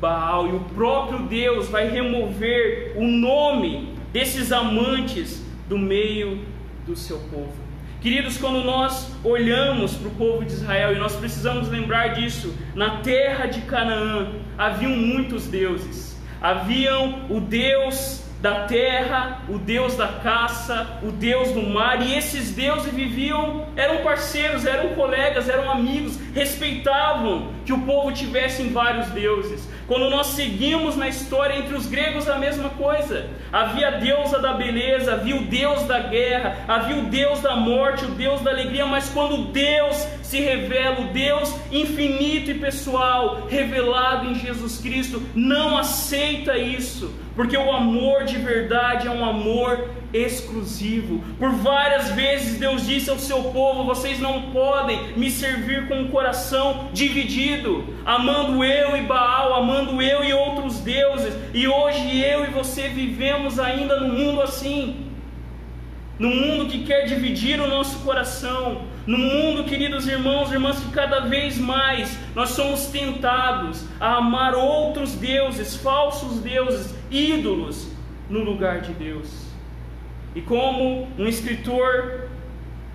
Baal. 0.00 0.48
E 0.48 0.52
o 0.52 0.60
próprio 0.60 1.20
Deus 1.20 1.68
vai 1.68 1.88
remover 1.88 2.94
o 2.96 3.04
nome 3.04 3.94
desses 4.12 4.52
amantes 4.52 5.44
do 5.68 5.76
meio 5.76 6.40
do 6.86 6.96
seu 6.96 7.18
povo. 7.30 7.52
Queridos, 8.00 8.38
quando 8.38 8.62
nós 8.62 9.12
olhamos 9.24 9.96
para 9.96 10.08
o 10.08 10.12
povo 10.12 10.44
de 10.44 10.52
Israel, 10.52 10.94
e 10.94 10.98
nós 10.98 11.16
precisamos 11.16 11.68
lembrar 11.68 12.14
disso, 12.14 12.56
na 12.74 12.98
terra 12.98 13.46
de 13.46 13.60
Canaã 13.62 14.28
haviam 14.56 14.92
muitos 14.92 15.48
deuses. 15.48 16.16
Haviam 16.40 17.26
o 17.28 17.40
Deus 17.40 18.24
da 18.40 18.66
terra, 18.66 19.42
o 19.48 19.58
Deus 19.58 19.96
da 19.96 20.06
caça, 20.08 20.98
o 21.02 21.10
Deus 21.10 21.50
do 21.50 21.62
mar, 21.62 22.00
e 22.00 22.14
esses 22.14 22.52
deuses 22.52 22.92
viviam, 22.92 23.66
eram 23.74 24.02
parceiros, 24.04 24.64
eram 24.64 24.94
colegas, 24.94 25.48
eram 25.48 25.70
amigos, 25.70 26.18
respeitavam 26.32 27.48
que 27.64 27.72
o 27.72 27.80
povo 27.82 28.12
tivesse 28.12 28.62
vários 28.64 29.08
deuses. 29.08 29.68
Quando 29.88 30.10
nós 30.10 30.28
seguimos 30.28 30.96
na 30.96 31.08
história 31.08 31.58
entre 31.58 31.74
os 31.74 31.86
gregos 31.86 32.28
a 32.28 32.38
mesma 32.38 32.68
coisa. 32.70 33.30
Havia 33.50 33.88
a 33.88 33.90
deusa 33.92 34.38
da 34.38 34.52
beleza, 34.52 35.14
havia 35.14 35.34
o 35.34 35.46
deus 35.46 35.84
da 35.84 35.98
guerra, 35.98 36.58
havia 36.68 36.96
o 36.96 37.06
deus 37.06 37.40
da 37.40 37.56
morte, 37.56 38.04
o 38.04 38.08
deus 38.08 38.42
da 38.42 38.50
alegria, 38.50 38.84
mas 38.84 39.08
quando 39.08 39.50
Deus 39.50 39.96
se 40.22 40.40
revela, 40.40 41.00
o 41.00 41.12
Deus 41.12 41.54
infinito 41.72 42.50
e 42.50 42.58
pessoal, 42.58 43.46
revelado 43.48 44.26
em 44.26 44.34
Jesus 44.34 44.78
Cristo, 44.78 45.22
não 45.34 45.78
aceita 45.78 46.58
isso, 46.58 47.14
porque 47.38 47.56
o 47.56 47.72
amor 47.72 48.24
de 48.24 48.36
verdade 48.36 49.06
é 49.06 49.10
um 49.12 49.24
amor 49.24 49.90
exclusivo. 50.12 51.22
Por 51.38 51.52
várias 51.52 52.10
vezes 52.10 52.58
Deus 52.58 52.84
disse 52.84 53.10
ao 53.10 53.18
seu 53.20 53.44
povo: 53.52 53.84
vocês 53.84 54.18
não 54.18 54.50
podem 54.50 55.12
me 55.16 55.30
servir 55.30 55.86
com 55.86 56.02
o 56.02 56.08
coração 56.08 56.88
dividido, 56.92 57.84
amando 58.04 58.64
eu 58.64 58.96
e 58.96 59.02
Baal, 59.02 59.54
amando 59.54 60.02
eu 60.02 60.24
e 60.24 60.32
outros 60.32 60.80
deuses. 60.80 61.32
E 61.54 61.68
hoje 61.68 62.20
eu 62.20 62.44
e 62.44 62.48
você 62.48 62.88
vivemos 62.88 63.60
ainda 63.60 64.00
no 64.00 64.12
mundo 64.12 64.42
assim. 64.42 65.06
No 66.18 66.30
mundo 66.30 66.66
que 66.66 66.82
quer 66.82 67.04
dividir 67.04 67.60
o 67.60 67.68
nosso 67.68 68.00
coração, 68.00 68.82
no 69.08 69.16
mundo, 69.16 69.64
queridos 69.64 70.06
irmãos 70.06 70.50
e 70.50 70.52
irmãs, 70.52 70.78
que 70.80 70.90
cada 70.90 71.20
vez 71.20 71.56
mais 71.56 72.18
nós 72.34 72.50
somos 72.50 72.88
tentados 72.88 73.86
a 73.98 74.16
amar 74.16 74.54
outros 74.54 75.14
deuses, 75.14 75.74
falsos 75.76 76.40
deuses, 76.40 76.94
ídolos, 77.10 77.90
no 78.28 78.44
lugar 78.44 78.82
de 78.82 78.92
Deus. 78.92 79.46
E 80.34 80.42
como 80.42 81.08
um 81.18 81.26
escritor 81.26 82.28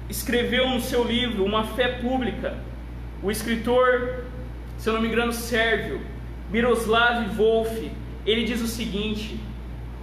escreveu 0.08 0.70
no 0.70 0.80
seu 0.80 1.04
livro 1.04 1.44
Uma 1.44 1.64
Fé 1.64 1.88
Pública, 1.94 2.60
o 3.24 3.32
escritor, 3.32 4.26
se 4.78 4.88
eu 4.88 4.94
não 4.94 5.02
me 5.02 5.08
engano, 5.08 5.34
sérvio, 5.34 6.00
Miroslav 6.52 7.28
Wolf, 7.36 7.76
ele 8.24 8.44
diz 8.44 8.62
o 8.62 8.68
seguinte: 8.68 9.40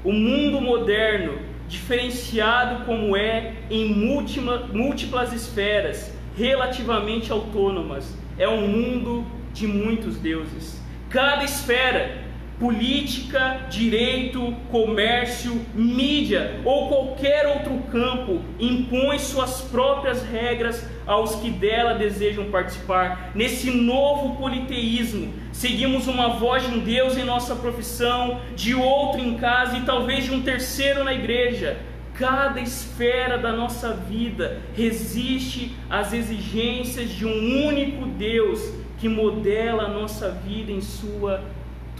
o 0.02 0.12
mundo 0.12 0.60
moderno, 0.60 1.38
diferenciado 1.70 2.84
como 2.84 3.16
é 3.16 3.54
em 3.70 3.94
múltipla, 3.94 4.66
múltiplas 4.72 5.32
esferas 5.32 6.12
relativamente 6.36 7.30
autônomas, 7.30 8.14
é 8.36 8.48
um 8.48 8.66
mundo 8.66 9.24
de 9.54 9.66
muitos 9.68 10.16
deuses. 10.16 10.80
Cada 11.08 11.44
esfera 11.44 12.29
política, 12.60 13.62
direito, 13.70 14.54
comércio, 14.70 15.62
mídia 15.74 16.60
ou 16.62 16.88
qualquer 16.88 17.46
outro 17.46 17.78
campo 17.90 18.42
impõe 18.60 19.18
suas 19.18 19.62
próprias 19.62 20.22
regras 20.22 20.86
aos 21.06 21.36
que 21.36 21.50
dela 21.50 21.94
desejam 21.94 22.50
participar. 22.50 23.32
Nesse 23.34 23.70
novo 23.70 24.36
politeísmo, 24.36 25.32
seguimos 25.50 26.06
uma 26.06 26.28
voz 26.28 26.62
de 26.62 26.74
um 26.74 26.80
Deus 26.80 27.16
em 27.16 27.24
nossa 27.24 27.56
profissão, 27.56 28.42
de 28.54 28.74
outro 28.74 29.22
em 29.22 29.38
casa 29.38 29.78
e 29.78 29.82
talvez 29.82 30.24
de 30.24 30.32
um 30.32 30.42
terceiro 30.42 31.02
na 31.02 31.14
igreja. 31.14 31.78
Cada 32.12 32.60
esfera 32.60 33.38
da 33.38 33.50
nossa 33.50 33.94
vida 33.94 34.60
resiste 34.76 35.74
às 35.88 36.12
exigências 36.12 37.08
de 37.08 37.24
um 37.24 37.66
único 37.66 38.04
Deus 38.04 38.60
que 38.98 39.08
modela 39.08 39.84
a 39.84 39.88
nossa 39.88 40.30
vida 40.30 40.70
em 40.70 40.82
sua 40.82 41.42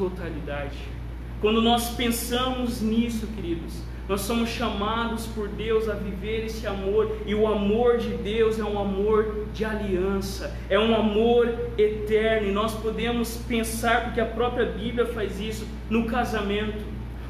totalidade. 0.00 0.78
Quando 1.42 1.61
nós 1.61 1.90
pensamos 1.90 2.80
nisso, 2.80 3.26
queridos, 3.37 3.83
nós 4.09 4.23
somos 4.23 4.49
chamados 4.49 5.26
por 5.26 5.47
Deus 5.47 5.90
a 5.90 5.95
viver 5.95 6.47
esse 6.47 6.66
amor, 6.66 7.19
e 7.26 7.35
o 7.35 7.47
amor 7.47 7.99
de 7.99 8.09
Deus 8.14 8.59
é 8.59 8.64
um 8.64 8.78
amor 8.80 9.47
de 9.52 9.62
aliança, 9.62 10.57
é 10.71 10.78
um 10.78 10.95
amor 10.95 11.54
eterno, 11.76 12.49
e 12.49 12.52
nós 12.52 12.75
podemos 12.75 13.37
pensar, 13.47 14.04
porque 14.04 14.21
a 14.21 14.26
própria 14.26 14.66
Bíblia 14.66 15.07
faz 15.07 15.38
isso, 15.38 15.69
no 15.90 16.07
casamento. 16.07 16.83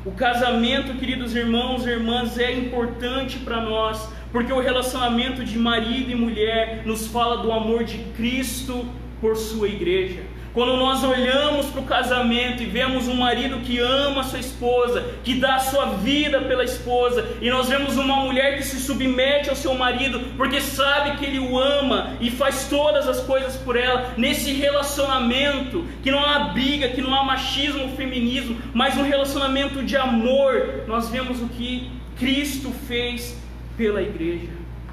O 0.07 0.13
casamento, 0.13 0.97
queridos 0.97 1.35
irmãos 1.35 1.85
e 1.85 1.91
irmãs, 1.91 2.39
é 2.39 2.53
importante 2.57 3.41
para 3.41 3.61
nós, 3.61 4.09
porque 4.31 4.53
o 4.53 4.61
relacionamento 4.61 5.45
de 5.45 5.59
marido 5.59 6.11
e 6.11 6.15
mulher 6.15 6.83
nos 6.87 7.09
fala 7.09 7.43
do 7.43 7.51
amor 7.53 7.83
de 7.83 7.99
Cristo 8.17 8.87
por 9.21 9.37
sua 9.37 9.69
igreja. 9.69 10.30
Quando 10.53 10.77
nós 10.77 11.05
olhamos 11.05 11.67
para 11.67 11.81
o 11.81 11.85
casamento 11.85 12.61
e 12.63 12.67
vemos 12.67 13.07
um 13.07 13.15
marido 13.15 13.61
que 13.61 13.79
ama 13.79 14.23
a 14.23 14.25
sua 14.25 14.41
esposa, 14.41 15.05
que 15.23 15.35
dá 15.35 15.55
a 15.55 15.61
sua 15.61 15.87
vida 15.97 16.41
pela 16.41 16.65
esposa, 16.65 17.37
e 17.41 17.49
nós 17.49 17.69
vemos 17.69 17.97
uma 17.97 18.17
mulher 18.17 18.57
que 18.57 18.65
se 18.65 18.81
submete 18.81 19.49
ao 19.49 19.55
seu 19.55 19.75
marido 19.75 20.21
porque 20.37 20.61
sabe 20.61 21.19
que 21.19 21.25
ele 21.25 21.39
o 21.39 21.57
ama 21.57 22.17
e 22.21 22.31
faz 22.31 22.67
todas 22.69 23.07
as 23.07 23.21
coisas 23.21 23.57
por 23.57 23.77
ela, 23.77 24.13
nesse 24.17 24.53
relacionamento 24.53 25.87
que 26.03 26.11
não 26.11 26.25
há 26.25 26.41
briga, 26.49 26.89
que 26.89 27.01
não 27.01 27.15
há 27.15 27.23
machismo 27.23 27.83
ou 27.83 27.91
feminismo, 27.91 28.61
mas 28.75 28.97
um 28.97 29.03
relacionamento 29.03 29.85
de 29.85 29.97
amor, 29.97 30.85
nós 30.89 31.09
vemos 31.09 31.41
o 31.41 31.47
que 31.49 31.91
Cristo 32.19 32.73
fez 32.89 33.39
pela 33.77 34.03
igreja. 34.03 34.49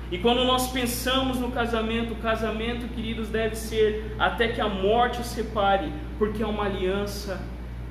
E 0.09 0.17
quando 0.17 0.45
nós 0.45 0.71
pensamos 0.71 1.37
no 1.37 1.51
casamento, 1.51 2.13
o 2.13 2.17
casamento, 2.17 2.87
queridos, 2.93 3.27
deve 3.27 3.55
ser 3.55 4.15
até 4.17 4.47
que 4.47 4.61
a 4.61 4.69
morte 4.69 5.19
os 5.19 5.27
separe, 5.27 5.91
porque 6.17 6.41
é 6.41 6.47
uma 6.47 6.63
aliança 6.63 7.41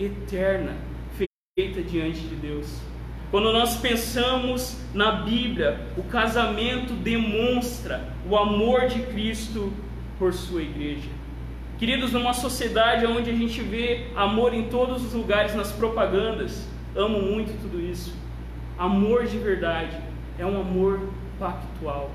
eterna 0.01 0.73
feita 1.55 1.83
diante 1.83 2.21
de 2.21 2.35
Deus. 2.37 2.81
Quando 3.31 3.53
nós 3.53 3.77
pensamos 3.77 4.79
na 4.95 5.13
Bíblia, 5.13 5.81
o 5.97 6.03
casamento 6.03 6.95
demonstra 6.95 8.09
o 8.29 8.37
amor 8.37 8.87
de 8.87 9.03
Cristo 9.03 9.73
por 10.19 10.33
sua 10.33 10.63
igreja. 10.63 11.09
Queridos, 11.79 12.13
numa 12.13 12.33
sociedade 12.33 13.05
onde 13.05 13.31
a 13.31 13.35
gente 13.35 13.61
vê 13.61 14.07
amor 14.17 14.55
em 14.55 14.69
todos 14.69 15.05
os 15.05 15.13
lugares, 15.13 15.55
nas 15.55 15.73
propagandas, 15.73 16.67
amo 16.95 17.21
muito 17.21 17.61
tudo 17.61 17.79
isso. 17.79 18.15
Amor 18.79 19.27
de 19.27 19.37
verdade 19.37 19.97
é 20.39 20.47
um 20.47 20.61
amor 20.61 21.01
pactual. 21.39 22.11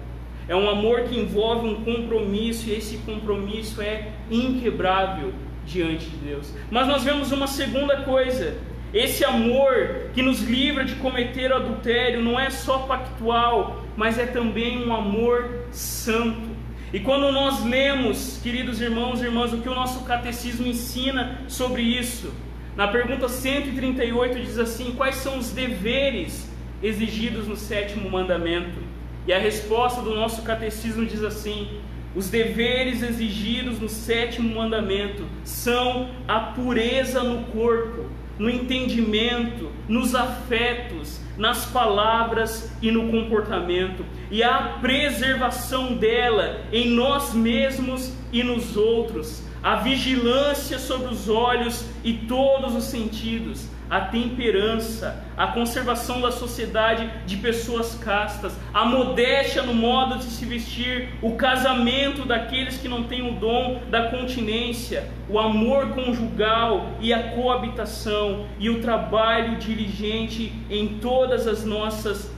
É 0.48 0.56
um 0.56 0.70
amor 0.70 1.04
que 1.04 1.20
envolve 1.20 1.68
um 1.68 1.84
compromisso 1.84 2.70
e 2.70 2.74
esse 2.74 2.98
compromisso 2.98 3.82
é 3.82 4.12
inquebrável 4.30 5.34
diante 5.66 6.10
de 6.10 6.18
Deus. 6.18 6.54
Mas 6.70 6.88
nós 6.88 7.04
vemos 7.04 7.32
uma 7.32 7.48
segunda 7.48 8.01
coisa. 8.01 8.58
Esse 8.94 9.24
amor 9.24 10.10
que 10.13 10.22
nos 10.22 10.42
livra 10.42 10.84
de 10.84 10.96
cometer 10.96 11.54
adultério 11.54 12.22
não 12.22 12.38
é 12.38 12.50
só 12.50 12.80
pactual, 12.80 13.86
mas 13.96 14.18
é 14.18 14.25
também 14.25 14.86
um 14.86 14.94
amor 14.94 15.68
santo. 15.72 16.50
E 16.92 17.00
quando 17.00 17.32
nós 17.32 17.63
lemos, 17.63 18.40
queridos 18.44 18.82
irmãos 18.82 19.22
e 19.22 19.25
irmãs, 19.25 19.54
o 19.54 19.60
que 19.60 19.70
o 19.70 19.75
nosso 19.75 20.04
catecismo 20.04 20.68
ensina 20.68 21.40
sobre 21.48 21.82
isso, 21.82 22.34
na 22.75 22.88
pergunta 22.88 23.30
138 23.30 24.40
diz 24.42 24.58
assim: 24.58 24.92
quais 24.92 25.16
são 25.16 25.38
os 25.38 25.51
deveres 25.51 26.51
exigidos 26.84 27.48
no 27.48 27.56
sétimo 27.56 28.10
mandamento? 28.10 28.80
E 29.28 29.34
a 29.34 29.40
resposta 29.40 30.01
do 30.01 30.16
nosso 30.16 30.42
catecismo 30.42 31.06
diz 31.06 31.24
assim: 31.24 31.68
os 32.16 32.30
deveres 32.30 33.01
exigidos 33.01 33.80
no 33.80 33.88
sétimo 33.88 34.56
mandamento 34.56 35.25
são 35.44 36.10
a 36.28 36.40
pureza 36.40 37.24
no 37.24 37.46
corpo, 37.46 38.06
no 38.38 38.50
entendimento, 38.50 39.70
nos 39.88 40.16
afetos, 40.16 41.22
nas 41.38 41.66
palavras 41.66 42.72
e 42.82 42.92
no 42.92 43.10
comportamento, 43.10 44.06
e 44.30 44.44
a 44.44 44.78
preservação 44.82 45.96
dela 45.96 46.62
em 46.72 46.90
nós 46.90 47.34
mesmos 47.34 48.13
e 48.32 48.44
nos 48.44 48.75
outros, 48.75 49.44
a 49.63 49.78
vigilância 49.78 50.80
sobre 50.80 51.13
os 51.13 51.30
olhos 51.30 51.86
e 52.04 52.13
todos 52.13 52.75
os 52.75 52.86
sentidos, 52.86 53.68
a 53.90 54.01
temperança, 54.01 55.24
a 55.41 55.48
conservação 55.48 56.21
da 56.21 56.29
sociedade 56.29 57.12
de 57.25 57.36
pessoas 57.38 57.95
castas, 57.95 58.53
a 58.71 58.86
modéstia 58.86 59.63
no 59.63 59.74
modo 59.74 60.19
de 60.19 60.25
se 60.25 60.45
vestir, 60.45 61.10
o 61.19 61.31
casamento 61.31 62.25
daqueles 62.25 62.77
que 62.77 62.88
não 62.88 63.05
têm 63.05 63.27
o 63.27 63.39
dom 63.39 63.81
da 63.89 64.10
continência, 64.10 65.10
o 65.27 65.39
amor 65.39 65.95
conjugal 65.95 66.91
e 67.00 67.12
a 67.12 67.31
coabitação 67.31 68.45
e 68.60 68.69
o 68.69 68.81
trabalho 68.81 69.57
diligente 69.57 70.53
em 70.69 71.00
todas 71.00 71.48
as 71.48 71.65
nossas 71.65 72.31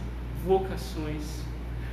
vocações. 0.45 1.43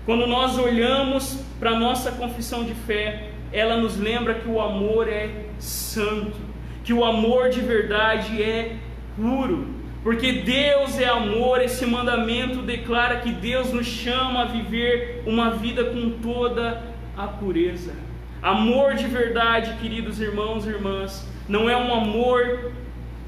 Quando 0.06 0.28
nós 0.28 0.60
olhamos 0.60 1.42
para 1.58 1.70
a 1.70 1.78
nossa 1.78 2.12
confissão 2.12 2.62
de 2.62 2.74
fé, 2.74 3.30
ela 3.52 3.76
nos 3.76 3.96
lembra 3.96 4.34
que 4.34 4.48
o 4.48 4.60
amor 4.60 5.08
é 5.08 5.46
santo, 5.58 6.36
que 6.84 6.92
o 6.92 7.04
amor 7.04 7.50
de 7.50 7.58
verdade 7.58 8.40
é 8.40 8.76
puro, 9.16 9.79
porque 10.02 10.32
Deus 10.32 10.98
é 10.98 11.06
amor, 11.06 11.60
esse 11.60 11.84
mandamento 11.84 12.62
declara 12.62 13.20
que 13.20 13.30
Deus 13.32 13.72
nos 13.72 13.86
chama 13.86 14.42
a 14.42 14.46
viver 14.46 15.22
uma 15.26 15.50
vida 15.50 15.84
com 15.84 16.10
toda 16.22 16.82
a 17.16 17.26
pureza. 17.26 17.94
Amor 18.42 18.94
de 18.94 19.06
verdade, 19.06 19.76
queridos 19.78 20.18
irmãos 20.18 20.64
e 20.64 20.70
irmãs, 20.70 21.28
não 21.46 21.68
é 21.68 21.76
um 21.76 21.92
amor 21.92 22.72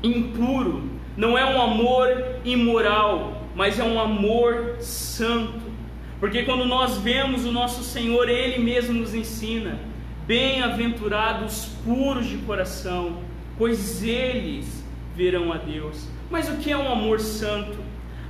impuro, 0.02 0.88
não 1.14 1.37
é 1.37 1.45
um 1.45 1.61
amor 1.61 2.09
imoral, 2.43 3.43
mas 3.55 3.79
é 3.79 3.85
um 3.85 4.00
amor 4.00 4.76
santo. 4.81 5.61
Porque 6.19 6.45
quando 6.45 6.64
nós 6.64 6.97
vemos 6.97 7.45
o 7.45 7.52
nosso 7.52 7.85
Senhor, 7.85 8.31
Ele 8.31 8.62
mesmo 8.62 8.95
nos 8.95 9.14
ensina: 9.14 9.79
bem-aventurados 10.26 11.67
puros 11.85 12.26
de 12.26 12.38
coração, 12.38 13.19
pois 13.59 14.02
eles 14.02 14.83
verão 15.14 15.52
a 15.52 15.59
Deus. 15.59 16.09
Mas 16.32 16.48
o 16.48 16.56
que 16.56 16.72
é 16.72 16.76
um 16.78 16.90
amor 16.90 17.20
santo? 17.20 17.78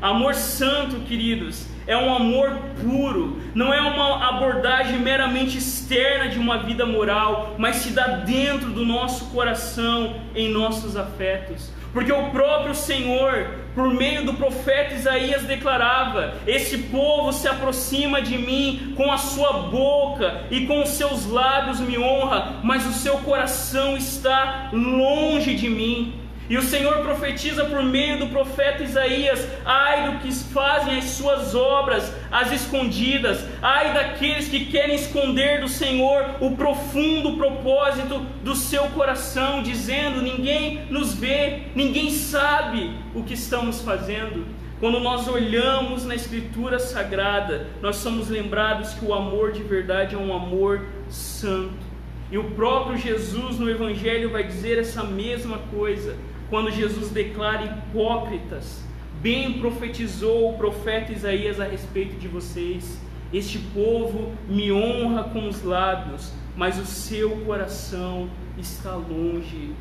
Amor 0.01 0.35
santo, 0.35 0.97
queridos, 1.07 1.69
é 1.87 1.97
um 1.97 2.13
amor 2.13 2.51
puro, 2.83 3.41
não 3.55 3.73
é 3.73 3.81
uma 3.81 4.29
abordagem 4.29 4.99
meramente 4.99 5.57
externa 5.57 6.29
de 6.29 6.37
uma 6.37 6.59
vida 6.59 6.85
moral, 6.85 7.55
mas 7.57 7.77
se 7.77 7.91
dá 7.91 8.09
dentro 8.09 8.71
do 8.71 8.85
nosso 8.85 9.27
coração, 9.27 10.17
em 10.35 10.51
nossos 10.51 10.97
afetos. 10.97 11.71
Porque 11.93 12.11
o 12.11 12.31
próprio 12.31 12.75
Senhor, 12.75 13.47
por 13.73 13.95
meio 13.95 14.25
do 14.25 14.35
profeta 14.35 14.95
Isaías, 14.95 15.45
declarava: 15.45 16.35
Esse 16.45 16.79
povo 16.79 17.33
se 17.33 17.47
aproxima 17.47 18.21
de 18.21 18.37
mim 18.37 18.95
com 18.97 19.13
a 19.13 19.19
sua 19.19 19.69
boca 19.69 20.43
e 20.51 20.67
com 20.67 20.83
os 20.83 20.89
seus 20.89 21.27
lábios 21.27 21.79
me 21.79 21.97
honra, 21.97 22.55
mas 22.65 22.85
o 22.85 22.93
seu 22.93 23.19
coração 23.19 23.97
está 23.97 24.71
longe 24.73 25.55
de 25.55 25.69
mim. 25.69 26.22
E 26.49 26.59
o 26.59 26.63
Senhor 26.63 26.99
profetiza 26.99 27.65
por 27.65 27.83
meio 27.83 28.19
do 28.19 28.27
profeta 28.27 28.83
Isaías: 28.83 29.47
ai 29.65 30.11
do 30.11 30.19
que 30.19 30.33
fazem 30.33 30.99
as 30.99 31.05
suas 31.05 31.55
obras, 31.55 32.13
as 32.31 32.51
escondidas, 32.53 33.45
ai 33.63 33.95
daqueles 33.95 34.49
que 34.49 34.67
querem 34.67 34.97
esconder 34.97 35.61
do 35.61 35.69
Senhor 35.69 36.37
o 36.41 36.57
profundo 36.57 37.37
propósito 37.37 38.21
do 38.43 38.57
seu 38.57 38.85
coração, 38.89 39.63
dizendo: 39.63 40.21
ninguém 40.21 40.85
nos 40.91 41.15
vê, 41.15 41.63
ninguém 41.75 42.11
sabe 42.11 42.91
o 43.15 43.23
que 43.23 43.35
estamos 43.35 43.81
fazendo. 43.81 44.45
Quando 44.81 44.99
nós 44.99 45.29
olhamos 45.29 46.05
na 46.05 46.17
Escritura 46.17 46.81
Sagrada, 46.81 47.69
nós 47.81 47.97
somos 47.97 48.29
lembrados 48.29 48.95
que 48.95 49.05
o 49.05 49.15
amor 49.15 49.53
de 49.53 49.63
verdade 49.63 50.17
é 50.17 50.19
um 50.19 50.35
amor 50.35 50.85
santo. 51.09 51.93
E 52.33 52.37
o 52.37 52.51
próprio 52.51 52.99
Jesus 52.99 53.61
no 53.61 53.71
Evangelho 53.71 54.31
vai 54.31 54.43
dizer 54.43 54.79
essa 54.79 55.05
mesma 55.05 55.59
coisa 55.71 56.17
quando 56.53 56.71
Jesus 56.71 57.09
declara 57.09 57.65
hipócritas, 57.65 58.85
bem 59.23 59.55
profetizou 59.55 60.51
o 60.51 60.59
profeta 60.59 61.11
Isaías 61.11 61.59
a 61.59 61.65
respeito 61.65 62.17
de 62.17 62.29
vocês. 62.29 63.01
Este 63.33 63.59
povo 63.59 64.35
me 64.47 64.71
honra 64.71 65.25
com 65.25 65.49
os 65.49 65.65
lábios, 65.65 66.31
mas 66.55 66.79
o 66.79 66.85
seu 66.85 67.39
coração 67.47 68.29
está 68.59 68.95
longe 68.95 69.73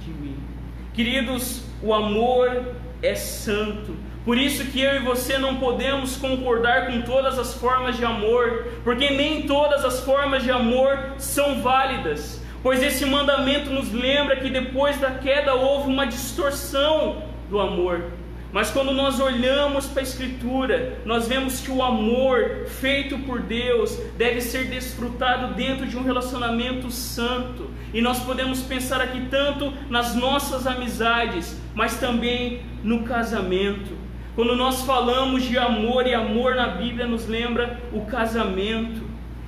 de 0.00 0.10
mim. 0.10 0.36
Queridos, 0.92 1.62
o 1.80 1.94
amor 1.94 2.74
é 3.00 3.14
santo. 3.14 3.94
Por 4.24 4.36
isso 4.36 4.64
que 4.72 4.80
eu 4.80 4.96
e 4.96 5.04
você 5.04 5.38
não 5.38 5.60
podemos 5.60 6.16
concordar 6.16 6.88
com 6.88 7.00
todas 7.02 7.38
as 7.38 7.54
formas 7.54 7.96
de 7.96 8.04
amor, 8.04 8.66
porque 8.82 9.08
nem 9.10 9.42
todas 9.46 9.84
as 9.84 10.00
formas 10.00 10.42
de 10.42 10.50
amor 10.50 11.12
são 11.16 11.62
válidas. 11.62 12.42
Pois 12.62 12.82
esse 12.82 13.04
mandamento 13.06 13.70
nos 13.70 13.92
lembra 13.92 14.36
que 14.36 14.50
depois 14.50 14.98
da 14.98 15.12
queda 15.12 15.54
houve 15.54 15.88
uma 15.88 16.06
distorção 16.06 17.22
do 17.48 17.60
amor. 17.60 18.04
Mas 18.50 18.70
quando 18.70 18.92
nós 18.92 19.20
olhamos 19.20 19.86
para 19.86 20.00
a 20.00 20.02
Escritura, 20.02 20.98
nós 21.04 21.28
vemos 21.28 21.60
que 21.60 21.70
o 21.70 21.82
amor 21.82 22.66
feito 22.66 23.18
por 23.18 23.40
Deus 23.40 23.98
deve 24.16 24.40
ser 24.40 24.68
desfrutado 24.68 25.54
dentro 25.54 25.86
de 25.86 25.96
um 25.96 26.02
relacionamento 26.02 26.90
santo. 26.90 27.70
E 27.92 28.00
nós 28.00 28.20
podemos 28.20 28.62
pensar 28.62 29.02
aqui 29.02 29.26
tanto 29.30 29.72
nas 29.90 30.14
nossas 30.14 30.66
amizades, 30.66 31.60
mas 31.74 32.00
também 32.00 32.62
no 32.82 33.02
casamento. 33.02 33.96
Quando 34.34 34.56
nós 34.56 34.82
falamos 34.82 35.42
de 35.42 35.58
amor 35.58 36.06
e 36.06 36.14
amor 36.14 36.54
na 36.54 36.68
Bíblia, 36.68 37.06
nos 37.06 37.26
lembra 37.26 37.78
o 37.92 38.06
casamento. 38.06 39.02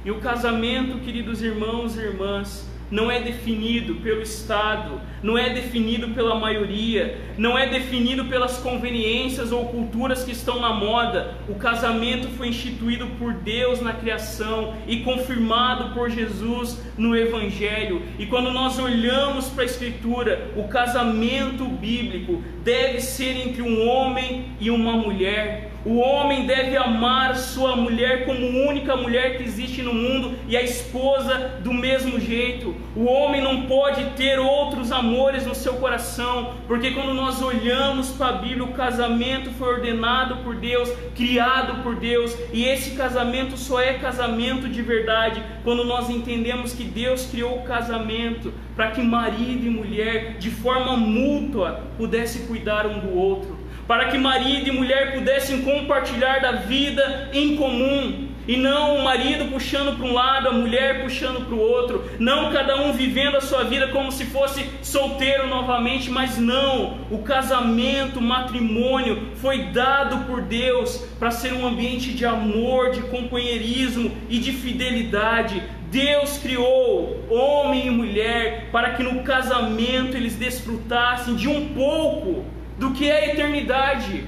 E 0.05 0.11
o 0.11 0.19
casamento, 0.19 0.99
queridos 0.99 1.43
irmãos 1.43 1.97
e 1.97 2.01
irmãs, 2.01 2.70
não 2.91 3.11
é 3.11 3.21
definido 3.21 3.97
pelo 3.97 4.23
Estado, 4.23 5.01
não 5.23 5.39
é 5.39 5.51
definido 5.51 6.09
pela 6.09 6.35
maioria, 6.35 7.19
não 7.39 7.57
é 7.57 7.67
definido 7.67 8.25
pelas 8.25 8.59
conveniências 8.59 9.53
ou 9.53 9.67
culturas 9.67 10.25
que 10.25 10.33
estão 10.33 10.61
na 10.61 10.73
moda. 10.73 11.35
O 11.49 11.55
casamento 11.55 12.29
foi 12.31 12.49
instituído 12.49 13.07
por 13.19 13.33
Deus 13.35 13.81
na 13.81 13.93
criação 13.93 14.75
e 14.87 15.01
confirmado 15.01 15.95
por 15.95 16.11
Jesus 16.11 16.83
no 16.99 17.17
Evangelho. 17.17 18.03
E 18.19 18.27
quando 18.27 18.51
nós 18.51 18.79
olhamos 18.79 19.49
para 19.49 19.63
a 19.63 19.67
Escritura, 19.67 20.51
o 20.57 20.65
casamento 20.65 21.65
bíblico 21.65 22.43
deve 22.65 23.01
ser 23.01 23.37
entre 23.37 23.63
um 23.63 23.89
homem 23.89 24.47
e 24.61 24.71
uma 24.71 24.93
mulher. 24.93 25.70
O 25.83 25.97
homem 25.97 26.47
deve 26.47 26.77
amar 26.77 27.35
sua 27.37 27.75
mulher 27.75 28.27
como 28.27 28.69
única 28.69 28.95
mulher 28.97 29.39
que 29.39 29.45
existe 29.45 29.81
no 29.81 29.95
mundo 29.95 30.37
e 30.47 30.55
a 30.55 30.63
esposa 30.63 31.59
do 31.65 31.73
mesmo 31.73 32.21
jeito. 32.21 32.75
O 32.95 33.07
homem 33.07 33.41
não 33.41 33.63
pode 33.63 34.05
ter 34.11 34.39
outros 34.39 34.93
amores 34.93 35.47
no 35.47 35.55
seu 35.55 35.75
coração, 35.75 36.53
porque 36.67 36.91
quando 36.91 37.15
nós 37.15 37.41
olhamos 37.41 38.11
para 38.11 38.29
a 38.29 38.33
Bíblia, 38.33 38.65
o 38.65 38.75
casamento 38.75 39.51
foi 39.53 39.77
ordenado 39.77 40.37
por 40.45 40.55
Deus, 40.55 40.93
criado 41.17 41.83
por 41.83 41.97
Deus, 41.97 42.37
e 42.53 42.67
esse 42.67 42.91
casamento 42.91 43.57
só 43.57 43.81
é 43.81 43.95
casamento 43.95 44.69
de 44.69 44.83
verdade 44.83 45.43
quando 45.65 45.83
nós 45.83 46.11
entendemos 46.11 46.75
que 46.75 46.85
Deus 46.85 47.25
criou 47.25 47.57
o 47.57 47.63
casamento 47.63 48.53
para 48.77 48.91
que 48.91 49.01
marido 49.01 49.67
e 49.67 49.71
mulher, 49.71 50.37
de 50.39 50.51
forma 50.51 50.95
mútua, 50.95 51.85
pudessem 51.97 52.47
cuidar 52.47 52.87
um 52.87 52.99
do 52.99 53.17
outro 53.17 53.70
para 53.91 54.05
que 54.05 54.17
marido 54.17 54.69
e 54.69 54.71
mulher 54.71 55.15
pudessem 55.15 55.63
compartilhar 55.63 56.39
da 56.39 56.53
vida 56.53 57.29
em 57.33 57.57
comum, 57.57 58.29
e 58.47 58.57
não 58.57 58.95
o 58.95 59.03
marido 59.03 59.51
puxando 59.51 59.97
para 59.97 60.07
um 60.07 60.13
lado, 60.13 60.49
a 60.49 60.53
mulher 60.53 61.03
puxando 61.03 61.45
para 61.45 61.57
o 61.57 61.59
outro, 61.59 62.05
não 62.21 62.53
cada 62.53 62.81
um 62.81 62.93
vivendo 62.93 63.37
a 63.37 63.41
sua 63.41 63.65
vida 63.65 63.89
como 63.89 64.13
se 64.13 64.27
fosse 64.27 64.65
solteiro 64.81 65.49
novamente, 65.49 66.09
mas 66.09 66.39
não, 66.39 66.99
o 67.11 67.19
casamento, 67.25 68.21
o 68.21 68.23
matrimônio 68.23 69.31
foi 69.35 69.65
dado 69.73 70.25
por 70.25 70.41
Deus 70.43 70.99
para 71.19 71.33
ser 71.33 71.53
um 71.53 71.67
ambiente 71.67 72.13
de 72.13 72.25
amor, 72.25 72.93
de 72.93 73.01
companheirismo 73.01 74.13
e 74.29 74.39
de 74.39 74.53
fidelidade. 74.53 75.61
Deus 75.91 76.39
criou 76.39 77.27
homem 77.29 77.89
e 77.89 77.91
mulher 77.91 78.69
para 78.71 78.91
que 78.91 79.03
no 79.03 79.25
casamento 79.25 80.17
eles 80.17 80.37
desfrutassem 80.37 81.35
de 81.35 81.49
um 81.49 81.71
pouco 81.75 82.60
do 82.81 82.93
que 82.93 83.09
é 83.09 83.25
a 83.25 83.27
eternidade. 83.33 84.25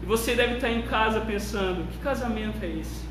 E 0.00 0.06
você 0.06 0.34
deve 0.36 0.54
estar 0.54 0.70
em 0.70 0.82
casa 0.82 1.20
pensando: 1.20 1.86
que 1.90 1.98
casamento 1.98 2.64
é 2.64 2.68
esse? 2.68 3.04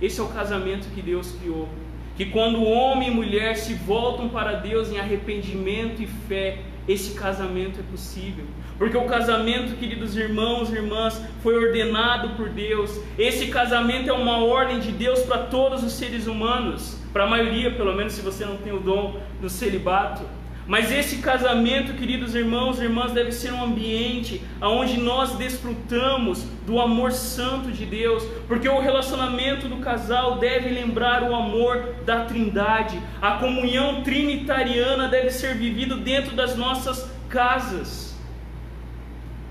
Esse 0.00 0.20
é 0.20 0.22
o 0.22 0.28
casamento 0.28 0.88
que 0.94 1.02
Deus 1.02 1.32
criou. 1.32 1.68
Que 2.16 2.26
quando 2.26 2.62
homem 2.62 3.08
e 3.08 3.14
mulher 3.14 3.56
se 3.56 3.74
voltam 3.74 4.28
para 4.28 4.52
Deus 4.52 4.90
em 4.90 4.98
arrependimento 4.98 6.00
e 6.00 6.06
fé, 6.06 6.58
esse 6.86 7.14
casamento 7.14 7.80
é 7.80 7.82
possível. 7.90 8.44
Porque 8.76 8.96
o 8.96 9.06
casamento, 9.06 9.76
queridos 9.76 10.16
irmãos 10.16 10.70
e 10.70 10.76
irmãs, 10.76 11.20
foi 11.42 11.56
ordenado 11.56 12.36
por 12.36 12.48
Deus. 12.48 13.00
Esse 13.18 13.48
casamento 13.48 14.08
é 14.08 14.12
uma 14.12 14.38
ordem 14.38 14.78
de 14.78 14.92
Deus 14.92 15.20
para 15.22 15.38
todos 15.38 15.82
os 15.82 15.92
seres 15.92 16.28
humanos, 16.28 16.96
para 17.12 17.24
a 17.24 17.26
maioria, 17.28 17.72
pelo 17.72 17.94
menos 17.94 18.12
se 18.12 18.20
você 18.20 18.44
não 18.44 18.56
tem 18.56 18.72
o 18.72 18.78
dom 18.78 19.20
do 19.40 19.50
celibato. 19.50 20.37
Mas 20.68 20.92
esse 20.92 21.16
casamento, 21.22 21.94
queridos 21.94 22.34
irmãos 22.34 22.78
e 22.78 22.84
irmãs, 22.84 23.12
deve 23.12 23.32
ser 23.32 23.54
um 23.54 23.64
ambiente 23.64 24.42
onde 24.60 25.00
nós 25.00 25.34
desfrutamos 25.36 26.42
do 26.66 26.78
amor 26.78 27.10
santo 27.10 27.72
de 27.72 27.86
Deus, 27.86 28.22
porque 28.46 28.68
o 28.68 28.78
relacionamento 28.78 29.66
do 29.66 29.78
casal 29.78 30.36
deve 30.36 30.68
lembrar 30.68 31.22
o 31.22 31.34
amor 31.34 31.94
da 32.04 32.26
Trindade. 32.26 33.00
A 33.22 33.38
comunhão 33.38 34.02
trinitariana 34.02 35.08
deve 35.08 35.30
ser 35.30 35.54
vivida 35.54 35.96
dentro 35.96 36.36
das 36.36 36.54
nossas 36.54 37.10
casas. 37.30 38.14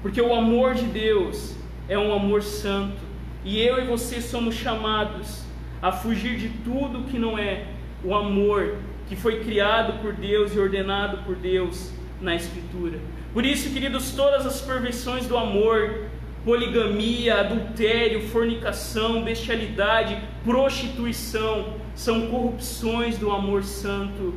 Porque 0.04 0.22
o 0.22 0.36
amor 0.36 0.76
de 0.76 0.86
Deus 0.86 1.56
é 1.90 1.98
um 1.98 2.14
amor 2.14 2.44
santo, 2.44 3.02
e 3.44 3.60
eu 3.60 3.84
e 3.84 3.88
você 3.88 4.22
somos 4.22 4.54
chamados 4.54 5.42
a 5.82 5.92
fugir 5.92 6.38
de 6.38 6.50
tudo 6.50 7.06
que 7.10 7.18
não 7.18 7.40
é 7.40 7.66
o 8.04 8.14
amor 8.14 8.76
que 9.08 9.16
foi 9.16 9.44
criado 9.44 10.02
por 10.02 10.14
Deus 10.14 10.54
e 10.54 10.60
ordenado 10.60 11.24
por 11.24 11.36
Deus 11.36 11.92
na 12.22 12.36
Escritura. 12.36 13.00
Por 13.34 13.46
isso, 13.46 13.72
queridos, 13.72 14.12
todas 14.12 14.46
as 14.46 14.62
perversões 14.62 15.28
do 15.28 15.38
amor 15.38 16.08
poligamia, 16.48 17.42
adultério, 17.42 18.22
fornicação, 18.30 19.22
bestialidade, 19.22 20.18
prostituição, 20.46 21.74
são 21.94 22.28
corrupções 22.28 23.18
do 23.18 23.30
amor 23.32 23.66
santo 23.66 24.34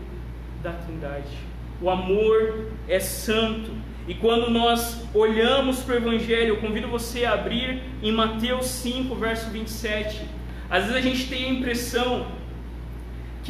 da 0.61 0.73
Trindade. 0.73 1.37
O 1.81 1.89
amor 1.89 2.73
é 2.89 2.99
santo. 2.99 3.71
E 4.09 4.15
quando 4.15 4.51
nós 4.51 5.05
olhamos 5.15 5.83
para 5.83 5.95
o 5.95 5.99
Evangelho, 5.99 6.49
eu 6.49 6.57
convido 6.57 6.89
você 6.89 7.25
a 7.25 7.35
abrir 7.35 7.81
em 8.03 8.11
Mateus 8.11 8.67
5, 8.67 9.15
verso 9.15 9.49
27. 9.51 10.23
Às 10.69 10.87
vezes 10.87 10.97
a 10.97 11.01
gente 11.01 11.29
tem 11.29 11.45
a 11.45 11.51
impressão 11.51 12.27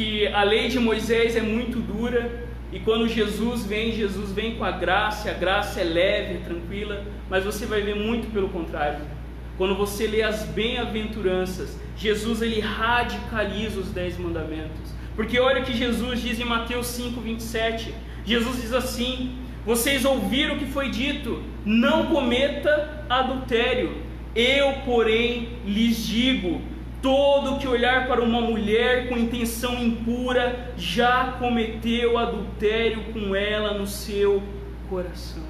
que 0.00 0.26
a 0.28 0.42
lei 0.42 0.68
de 0.68 0.78
Moisés 0.78 1.36
é 1.36 1.42
muito 1.42 1.78
dura, 1.78 2.48
e 2.72 2.80
quando 2.80 3.06
Jesus 3.06 3.66
vem, 3.66 3.92
Jesus 3.92 4.32
vem 4.32 4.56
com 4.56 4.64
a 4.64 4.70
graça, 4.70 5.30
a 5.30 5.34
graça 5.34 5.78
é 5.82 5.84
leve, 5.84 6.36
é 6.36 6.38
tranquila, 6.38 7.04
mas 7.28 7.44
você 7.44 7.66
vai 7.66 7.82
ver 7.82 7.96
muito 7.96 8.32
pelo 8.32 8.48
contrário. 8.48 9.00
Quando 9.58 9.74
você 9.74 10.06
lê 10.06 10.22
as 10.22 10.44
bem-aventuranças, 10.44 11.78
Jesus 11.98 12.40
ele 12.40 12.60
radicaliza 12.60 13.78
os 13.78 13.90
dez 13.90 14.16
mandamentos. 14.16 14.90
Porque 15.14 15.38
olha 15.38 15.60
o 15.60 15.64
que 15.66 15.76
Jesus 15.76 16.22
diz 16.22 16.40
em 16.40 16.46
Mateus 16.46 16.86
5, 16.86 17.20
27. 17.20 17.92
Jesus 18.24 18.62
diz 18.62 18.72
assim: 18.72 19.36
Vocês 19.66 20.06
ouviram 20.06 20.54
o 20.54 20.58
que 20.58 20.64
foi 20.64 20.88
dito, 20.88 21.42
não 21.62 22.06
cometa 22.06 23.04
adultério. 23.10 23.98
Eu, 24.34 24.72
porém, 24.86 25.58
lhes 25.66 26.06
digo: 26.06 26.62
Todo 27.02 27.58
que 27.58 27.66
olhar 27.66 28.06
para 28.06 28.20
uma 28.20 28.42
mulher 28.42 29.08
com 29.08 29.16
intenção 29.16 29.82
impura 29.82 30.72
já 30.76 31.36
cometeu 31.38 32.18
adultério 32.18 33.04
com 33.12 33.34
ela 33.34 33.72
no 33.72 33.86
seu 33.86 34.42
coração. 34.88 35.42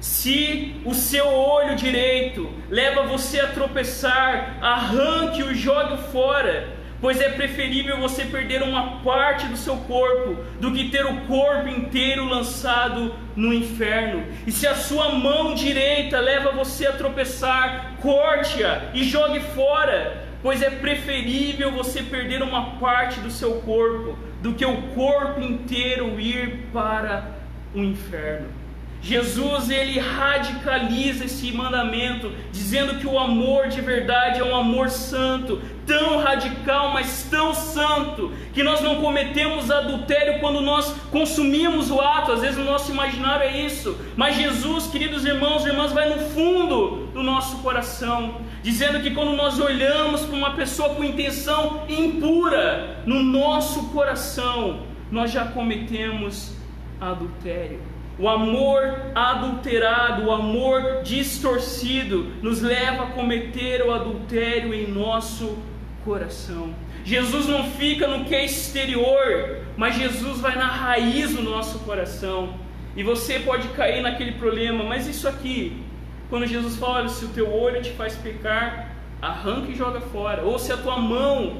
Se 0.00 0.74
o 0.84 0.94
seu 0.94 1.26
olho 1.26 1.76
direito 1.76 2.50
leva 2.68 3.04
você 3.04 3.38
a 3.38 3.48
tropeçar, 3.48 4.58
arranque 4.60 5.42
o 5.42 5.54
jogue 5.54 5.98
fora, 6.10 6.68
pois 7.00 7.20
é 7.20 7.28
preferível 7.28 7.98
você 7.98 8.24
perder 8.24 8.62
uma 8.62 9.00
parte 9.02 9.46
do 9.46 9.56
seu 9.56 9.76
corpo 9.76 10.36
do 10.60 10.72
que 10.72 10.88
ter 10.88 11.06
o 11.06 11.20
corpo 11.26 11.68
inteiro 11.68 12.24
lançado 12.24 13.14
no 13.36 13.52
inferno. 13.52 14.24
E 14.46 14.50
se 14.50 14.66
a 14.66 14.74
sua 14.74 15.10
mão 15.10 15.54
direita 15.54 16.18
leva 16.18 16.50
você 16.50 16.86
a 16.86 16.92
tropeçar, 16.92 17.94
corte-a 18.00 18.90
e 18.94 19.04
jogue 19.04 19.38
fora 19.40 20.27
pois 20.42 20.62
é 20.62 20.70
preferível 20.70 21.72
você 21.72 22.02
perder 22.02 22.42
uma 22.42 22.78
parte 22.78 23.20
do 23.20 23.30
seu 23.30 23.60
corpo 23.62 24.18
do 24.42 24.54
que 24.54 24.64
o 24.64 24.82
corpo 24.94 25.40
inteiro 25.40 26.18
ir 26.20 26.68
para 26.72 27.38
o 27.74 27.80
inferno. 27.80 28.57
Jesus 29.00 29.70
ele 29.70 29.98
radicaliza 29.98 31.24
esse 31.24 31.52
mandamento, 31.52 32.32
dizendo 32.50 32.98
que 32.98 33.06
o 33.06 33.18
amor 33.18 33.68
de 33.68 33.80
verdade 33.80 34.40
é 34.40 34.44
um 34.44 34.56
amor 34.56 34.90
santo, 34.90 35.62
tão 35.86 36.18
radical, 36.18 36.92
mas 36.92 37.26
tão 37.30 37.54
santo, 37.54 38.32
que 38.52 38.62
nós 38.62 38.80
não 38.80 38.96
cometemos 38.96 39.70
adultério 39.70 40.40
quando 40.40 40.60
nós 40.60 40.94
consumimos 41.10 41.90
o 41.90 42.00
ato, 42.00 42.32
às 42.32 42.40
vezes 42.40 42.58
o 42.58 42.64
nosso 42.64 42.90
imaginário 42.90 43.44
é 43.44 43.56
isso, 43.56 43.96
mas 44.16 44.36
Jesus, 44.36 44.88
queridos 44.88 45.24
irmãos 45.24 45.64
e 45.64 45.68
irmãs, 45.68 45.92
vai 45.92 46.08
no 46.08 46.18
fundo 46.30 47.06
do 47.14 47.22
nosso 47.22 47.58
coração, 47.58 48.42
dizendo 48.62 49.00
que 49.00 49.12
quando 49.12 49.32
nós 49.32 49.58
olhamos 49.60 50.22
para 50.22 50.36
uma 50.36 50.54
pessoa 50.54 50.94
com 50.94 51.04
intenção 51.04 51.84
impura 51.88 53.02
no 53.06 53.22
nosso 53.22 53.84
coração, 53.90 54.80
nós 55.10 55.30
já 55.30 55.44
cometemos 55.46 56.52
adultério. 57.00 57.97
O 58.18 58.28
amor 58.28 59.12
adulterado, 59.14 60.24
o 60.24 60.32
amor 60.32 61.02
distorcido, 61.04 62.24
nos 62.42 62.60
leva 62.60 63.04
a 63.04 63.06
cometer 63.06 63.80
o 63.82 63.94
adultério 63.94 64.74
em 64.74 64.90
nosso 64.90 65.56
coração. 66.04 66.74
Jesus 67.04 67.46
não 67.46 67.70
fica 67.70 68.08
no 68.08 68.24
que 68.24 68.34
é 68.34 68.44
exterior, 68.44 69.58
mas 69.76 69.94
Jesus 69.94 70.40
vai 70.40 70.56
na 70.56 70.66
raiz 70.66 71.32
do 71.32 71.42
nosso 71.42 71.78
coração. 71.80 72.54
E 72.96 73.04
você 73.04 73.38
pode 73.38 73.68
cair 73.68 74.02
naquele 74.02 74.32
problema, 74.32 74.82
mas 74.82 75.06
isso 75.06 75.28
aqui, 75.28 75.80
quando 76.28 76.44
Jesus 76.44 76.76
fala, 76.76 77.08
se 77.08 77.24
o 77.24 77.28
teu 77.28 77.54
olho 77.54 77.80
te 77.80 77.90
faz 77.90 78.16
pecar, 78.16 78.96
arranca 79.22 79.70
e 79.70 79.76
joga 79.76 80.00
fora. 80.00 80.42
Ou 80.42 80.58
se 80.58 80.72
a 80.72 80.76
tua 80.76 80.98
mão 80.98 81.58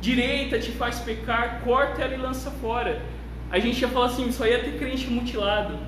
direita 0.00 0.60
te 0.60 0.70
faz 0.70 1.00
pecar, 1.00 1.60
corta 1.64 2.02
ela 2.02 2.14
e 2.14 2.18
lança 2.18 2.52
fora 2.52 3.02
a 3.50 3.58
gente 3.58 3.80
ia 3.80 3.88
falar 3.88 4.06
assim, 4.06 4.30
só 4.30 4.46
ia 4.46 4.62
ter 4.62 4.78
crente 4.78 5.06
mutilado, 5.08 5.78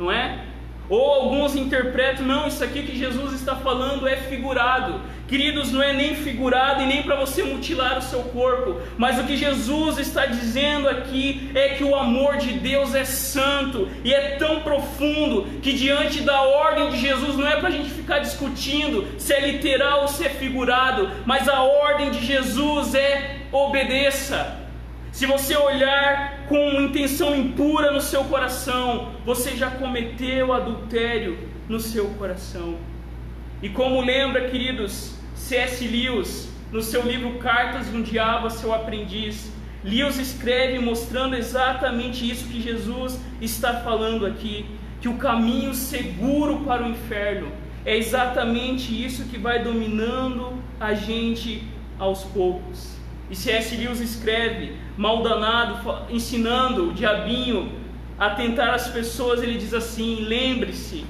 não 0.00 0.10
é? 0.10 0.46
Ou 0.88 1.08
alguns 1.08 1.54
interpretam, 1.54 2.26
não, 2.26 2.48
isso 2.48 2.64
aqui 2.64 2.82
que 2.82 2.98
Jesus 2.98 3.32
está 3.34 3.54
falando 3.54 4.08
é 4.08 4.16
figurado. 4.16 5.00
Queridos, 5.28 5.70
não 5.70 5.80
é 5.80 5.92
nem 5.92 6.16
figurado 6.16 6.82
e 6.82 6.86
nem 6.86 7.04
para 7.04 7.14
você 7.14 7.44
mutilar 7.44 7.96
o 7.98 8.02
seu 8.02 8.24
corpo, 8.24 8.80
mas 8.98 9.16
o 9.16 9.22
que 9.22 9.36
Jesus 9.36 9.98
está 9.98 10.26
dizendo 10.26 10.88
aqui 10.88 11.48
é 11.54 11.68
que 11.68 11.84
o 11.84 11.94
amor 11.94 12.38
de 12.38 12.54
Deus 12.54 12.92
é 12.96 13.04
santo 13.04 13.88
e 14.02 14.12
é 14.12 14.30
tão 14.36 14.62
profundo 14.62 15.60
que 15.62 15.72
diante 15.72 16.22
da 16.22 16.42
ordem 16.42 16.90
de 16.90 16.98
Jesus 16.98 17.36
não 17.36 17.46
é 17.46 17.54
para 17.54 17.68
a 17.68 17.72
gente 17.72 17.90
ficar 17.90 18.18
discutindo 18.18 19.06
se 19.16 19.32
é 19.32 19.52
literal 19.52 20.02
ou 20.02 20.08
se 20.08 20.24
é 20.24 20.30
figurado, 20.30 21.08
mas 21.24 21.48
a 21.48 21.62
ordem 21.62 22.10
de 22.10 22.26
Jesus 22.26 22.96
é 22.96 23.36
obedeça. 23.52 24.59
Se 25.20 25.26
você 25.26 25.54
olhar 25.54 26.46
com 26.48 26.80
intenção 26.80 27.36
impura 27.36 27.90
no 27.92 28.00
seu 28.00 28.24
coração, 28.24 29.12
você 29.22 29.54
já 29.54 29.70
cometeu 29.70 30.50
adultério 30.50 31.38
no 31.68 31.78
seu 31.78 32.06
coração. 32.14 32.78
E 33.62 33.68
como 33.68 34.00
lembra, 34.00 34.48
queridos, 34.48 35.14
C.S. 35.34 35.86
Lewis, 35.86 36.50
no 36.72 36.80
seu 36.80 37.02
livro 37.02 37.34
Cartas 37.34 37.90
de 37.90 37.98
um 37.98 38.00
Diabo 38.00 38.46
a 38.46 38.50
seu 38.50 38.72
Aprendiz, 38.72 39.52
Lewis 39.84 40.16
escreve 40.16 40.78
mostrando 40.78 41.36
exatamente 41.36 42.26
isso 42.26 42.48
que 42.48 42.58
Jesus 42.58 43.20
está 43.42 43.74
falando 43.80 44.24
aqui, 44.24 44.64
que 45.02 45.08
o 45.10 45.18
caminho 45.18 45.74
seguro 45.74 46.60
para 46.60 46.82
o 46.82 46.88
inferno 46.88 47.52
é 47.84 47.94
exatamente 47.94 48.88
isso 49.04 49.26
que 49.26 49.36
vai 49.36 49.62
dominando 49.62 50.54
a 50.80 50.94
gente 50.94 51.62
aos 51.98 52.24
poucos. 52.24 52.99
E 53.30 53.36
C.S. 53.36 53.76
Lewis 53.76 54.00
escreve, 54.00 54.76
maldanado, 54.96 56.06
ensinando 56.10 56.90
o 56.90 56.92
diabinho 56.92 57.72
a 58.18 58.30
tentar 58.30 58.74
as 58.74 58.88
pessoas, 58.88 59.42
ele 59.42 59.56
diz 59.56 59.72
assim: 59.72 60.24
lembre-se 60.24 61.04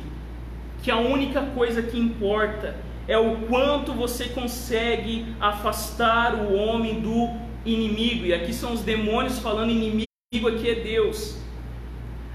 que 0.83 0.91
a 0.91 0.99
única 0.99 1.43
coisa 1.43 1.83
que 1.83 1.99
importa 1.99 2.77
é 3.09 3.19
o 3.19 3.37
quanto 3.49 3.93
você 3.93 4.27
consegue 4.29 5.27
afastar 5.41 6.35
o 6.35 6.55
homem 6.55 7.01
do 7.01 7.31
inimigo. 7.65 8.27
E 8.27 8.33
aqui 8.33 8.53
são 8.53 8.73
os 8.73 8.83
demônios 8.83 9.39
falando 9.39 9.71
inimigo, 9.71 10.07
aqui 10.47 10.71
é 10.71 10.75
Deus. 10.77 11.39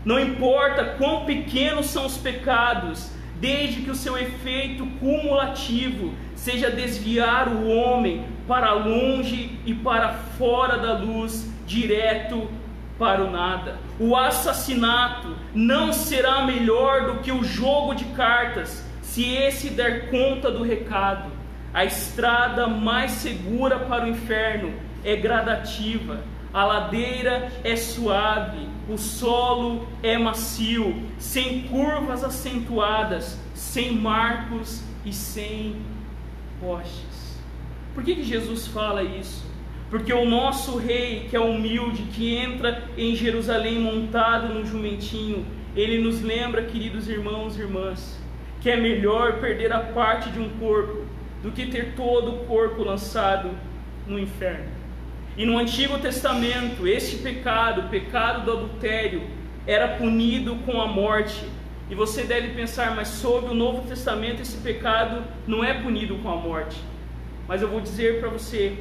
Não 0.03 0.19
importa 0.19 0.83
quão 0.97 1.25
pequenos 1.25 1.85
são 1.87 2.05
os 2.05 2.17
pecados, 2.17 3.11
desde 3.39 3.81
que 3.81 3.89
o 3.89 3.95
seu 3.95 4.17
efeito 4.17 4.85
cumulativo 4.99 6.13
seja 6.35 6.69
desviar 6.69 7.47
o 7.47 7.67
homem 7.67 8.25
para 8.47 8.73
longe 8.73 9.59
e 9.65 9.73
para 9.73 10.13
fora 10.37 10.77
da 10.77 10.97
luz, 10.97 11.51
direto 11.65 12.49
para 12.97 13.23
o 13.23 13.31
nada. 13.31 13.77
O 13.99 14.15
assassinato 14.15 15.35
não 15.53 15.91
será 15.91 16.45
melhor 16.45 17.07
do 17.07 17.21
que 17.21 17.31
o 17.31 17.43
jogo 17.43 17.93
de 17.93 18.05
cartas, 18.05 18.85
se 19.01 19.33
esse 19.33 19.69
der 19.69 20.09
conta 20.09 20.51
do 20.51 20.63
recado. 20.63 21.31
A 21.73 21.83
estrada 21.83 22.67
mais 22.67 23.11
segura 23.11 23.79
para 23.79 24.05
o 24.05 24.07
inferno 24.07 24.73
é 25.03 25.15
gradativa, 25.15 26.21
a 26.53 26.63
ladeira 26.63 27.51
é 27.65 27.75
suave, 27.75 28.69
o 28.89 28.97
solo 28.97 29.85
é 30.01 30.17
macio, 30.17 31.03
sem 31.17 31.63
curvas 31.63 32.23
acentuadas, 32.23 33.37
sem 33.53 33.93
marcos 33.93 34.81
e 35.03 35.11
sem 35.11 35.75
postes. 36.61 37.14
Por 37.95 38.03
que, 38.03 38.13
que 38.13 38.23
Jesus 38.23 38.67
fala 38.67 39.01
isso? 39.01 39.49
Porque 39.89 40.11
o 40.11 40.25
nosso 40.25 40.77
rei, 40.77 41.27
que 41.29 41.35
é 41.35 41.39
humilde, 41.39 42.03
que 42.13 42.35
entra 42.35 42.83
em 42.97 43.15
Jerusalém 43.15 43.79
montado 43.79 44.53
num 44.53 44.65
jumentinho, 44.65 45.45
ele 45.73 46.03
nos 46.03 46.21
lembra, 46.21 46.63
queridos 46.63 47.07
irmãos 47.07 47.57
e 47.57 47.61
irmãs, 47.61 48.19
que 48.59 48.69
é 48.69 48.75
melhor 48.75 49.39
perder 49.39 49.71
a 49.71 49.79
parte 49.79 50.29
de 50.29 50.39
um 50.39 50.49
corpo 50.59 51.05
do 51.41 51.51
que 51.51 51.67
ter 51.67 51.93
todo 51.95 52.33
o 52.33 52.45
corpo 52.45 52.83
lançado 52.83 53.51
no 54.05 54.19
inferno. 54.19 54.65
E 55.37 55.45
no 55.45 55.57
Antigo 55.57 55.97
Testamento, 55.97 56.85
este 56.85 57.17
pecado, 57.17 57.81
o 57.81 57.89
pecado 57.89 58.43
do 58.43 58.51
adultério, 58.51 59.21
era 59.65 59.87
punido 59.87 60.55
com 60.65 60.81
a 60.81 60.87
morte. 60.87 61.45
E 61.89 61.95
você 61.95 62.23
deve 62.23 62.49
pensar, 62.49 62.93
mas 62.95 63.07
sob 63.07 63.47
o 63.47 63.53
Novo 63.53 63.87
Testamento 63.87 64.41
esse 64.41 64.57
pecado 64.57 65.23
não 65.47 65.63
é 65.63 65.73
punido 65.73 66.15
com 66.17 66.29
a 66.29 66.35
morte. 66.35 66.77
Mas 67.47 67.61
eu 67.61 67.69
vou 67.69 67.81
dizer 67.81 68.19
para 68.19 68.29
você, 68.29 68.77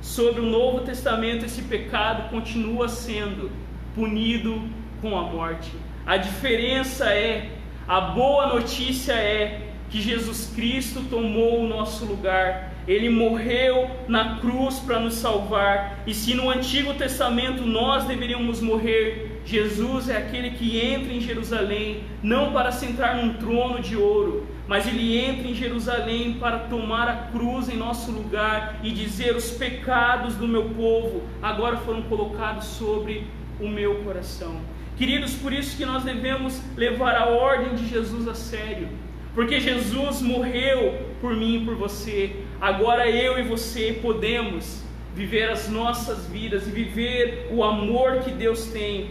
sobre 0.00 0.40
o 0.40 0.46
Novo 0.46 0.80
Testamento 0.80 1.44
esse 1.44 1.62
pecado 1.62 2.30
continua 2.30 2.88
sendo 2.88 3.50
punido 3.94 4.62
com 5.00 5.16
a 5.16 5.22
morte. 5.22 5.70
A 6.06 6.16
diferença 6.16 7.06
é, 7.12 7.50
a 7.86 8.00
boa 8.00 8.46
notícia 8.46 9.12
é 9.12 9.68
que 9.90 10.00
Jesus 10.00 10.52
Cristo 10.54 11.02
tomou 11.08 11.60
o 11.60 11.68
nosso 11.68 12.04
lugar. 12.04 12.74
Ele 12.86 13.08
morreu 13.08 13.90
na 14.06 14.38
cruz 14.38 14.78
para 14.78 14.98
nos 14.98 15.14
salvar. 15.14 15.98
E 16.06 16.14
se 16.14 16.34
no 16.34 16.48
Antigo 16.48 16.94
Testamento 16.94 17.62
nós 17.64 18.04
deveríamos 18.04 18.60
morrer, 18.60 19.42
Jesus 19.44 20.08
é 20.08 20.16
aquele 20.16 20.50
que 20.50 20.78
entra 20.80 21.12
em 21.12 21.20
Jerusalém, 21.20 22.04
não 22.22 22.52
para 22.52 22.72
sentar 22.72 23.16
num 23.16 23.34
trono 23.34 23.80
de 23.80 23.96
ouro, 23.96 24.46
mas 24.68 24.86
ele 24.86 25.18
entra 25.18 25.48
em 25.48 25.54
Jerusalém 25.54 26.34
para 26.34 26.58
tomar 26.58 27.08
a 27.08 27.16
cruz 27.32 27.70
em 27.70 27.76
nosso 27.76 28.12
lugar 28.12 28.78
e 28.84 28.92
dizer: 28.92 29.34
Os 29.34 29.50
pecados 29.50 30.34
do 30.34 30.46
meu 30.46 30.70
povo 30.70 31.22
agora 31.42 31.78
foram 31.78 32.02
colocados 32.02 32.66
sobre 32.66 33.26
o 33.58 33.66
meu 33.66 33.96
coração. 34.04 34.60
Queridos, 34.98 35.32
por 35.34 35.52
isso 35.52 35.76
que 35.76 35.86
nós 35.86 36.04
devemos 36.04 36.60
levar 36.76 37.16
a 37.16 37.26
ordem 37.26 37.74
de 37.76 37.88
Jesus 37.88 38.28
a 38.28 38.34
sério, 38.34 38.88
porque 39.34 39.58
Jesus 39.58 40.20
morreu 40.20 41.06
por 41.20 41.34
mim 41.34 41.62
e 41.62 41.64
por 41.64 41.74
você. 41.74 42.36
Agora 42.60 43.08
eu 43.08 43.38
e 43.38 43.42
você 43.42 43.98
podemos 44.02 44.84
viver 45.14 45.50
as 45.50 45.68
nossas 45.68 46.26
vidas 46.26 46.66
e 46.66 46.70
viver 46.70 47.48
o 47.50 47.64
amor 47.64 48.18
que 48.18 48.30
Deus 48.30 48.66
tem 48.66 49.10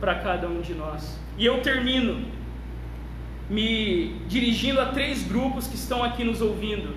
para 0.00 0.16
cada 0.16 0.48
um 0.48 0.60
de 0.60 0.74
nós. 0.74 1.18
E 1.38 1.46
eu 1.46 1.60
termino 1.60 2.26
me 3.48 4.14
dirigindo 4.26 4.80
a 4.80 4.86
três 4.86 5.22
grupos 5.22 5.66
que 5.66 5.76
estão 5.76 6.02
aqui 6.02 6.24
nos 6.24 6.40
ouvindo. 6.40 6.96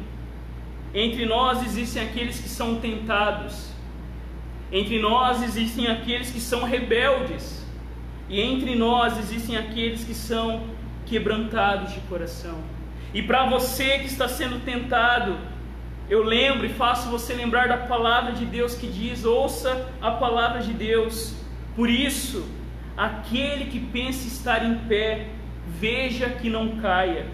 Entre 0.94 1.26
nós 1.26 1.64
existem 1.64 2.02
aqueles 2.02 2.40
que 2.40 2.50
são 2.50 2.80
tentados, 2.80 3.70
entre 4.72 5.00
nós 5.00 5.44
existem 5.44 5.88
aqueles 5.88 6.32
que 6.32 6.40
são 6.40 6.64
rebeldes, 6.64 7.64
e 8.28 8.42
entre 8.42 8.76
nós 8.76 9.18
existem 9.18 9.58
aqueles 9.58 10.04
que 10.04 10.14
são 10.14 10.64
quebrantados 11.06 11.94
de 11.94 12.00
coração. 12.02 12.60
E 13.14 13.22
para 13.22 13.48
você 13.48 14.00
que 14.00 14.06
está 14.06 14.28
sendo 14.28 14.64
tentado, 14.64 15.36
eu 16.10 16.24
lembro 16.24 16.66
e 16.66 16.70
faço 16.70 17.10
você 17.10 17.34
lembrar 17.34 17.68
da 17.68 17.78
palavra 17.78 18.32
de 18.34 18.46
Deus 18.46 18.76
que 18.76 18.88
diz: 18.88 19.26
ouça 19.26 19.88
a 20.02 20.12
palavra 20.12 20.62
de 20.62 20.74
Deus. 20.74 21.36
Por 21.76 21.90
isso, 21.90 22.46
aquele 22.98 23.66
que 23.66 23.80
pensa 23.80 24.28
estar 24.28 24.64
em 24.66 24.76
pé, 24.88 25.28
veja 25.80 26.30
que 26.30 26.50
não 26.50 26.78
caia. 26.78 27.28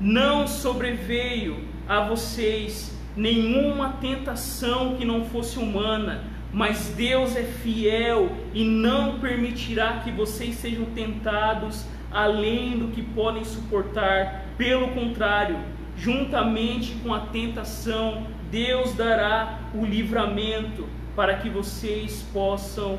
Não 0.00 0.46
sobreveio 0.46 1.64
a 1.88 2.00
vocês 2.00 2.96
nenhuma 3.16 3.94
tentação 4.00 4.96
que 4.96 5.04
não 5.04 5.24
fosse 5.24 5.58
humana, 5.58 6.24
mas 6.52 6.88
Deus 6.96 7.36
é 7.36 7.44
fiel 7.44 8.30
e 8.52 8.64
não 8.64 9.18
permitirá 9.18 10.00
que 10.04 10.10
vocês 10.10 10.56
sejam 10.56 10.86
tentados 10.86 11.86
além 12.10 12.78
do 12.78 12.88
que 12.88 13.02
podem 13.02 13.44
suportar. 13.44 14.44
Pelo 14.56 14.88
contrário, 14.88 15.58
juntamente 15.96 16.94
com 17.02 17.14
a 17.14 17.20
tentação, 17.20 18.26
Deus 18.50 18.94
dará 18.94 19.60
o 19.74 19.84
livramento 19.84 20.88
para 21.14 21.36
que 21.36 21.48
vocês 21.48 22.22
possam 22.32 22.98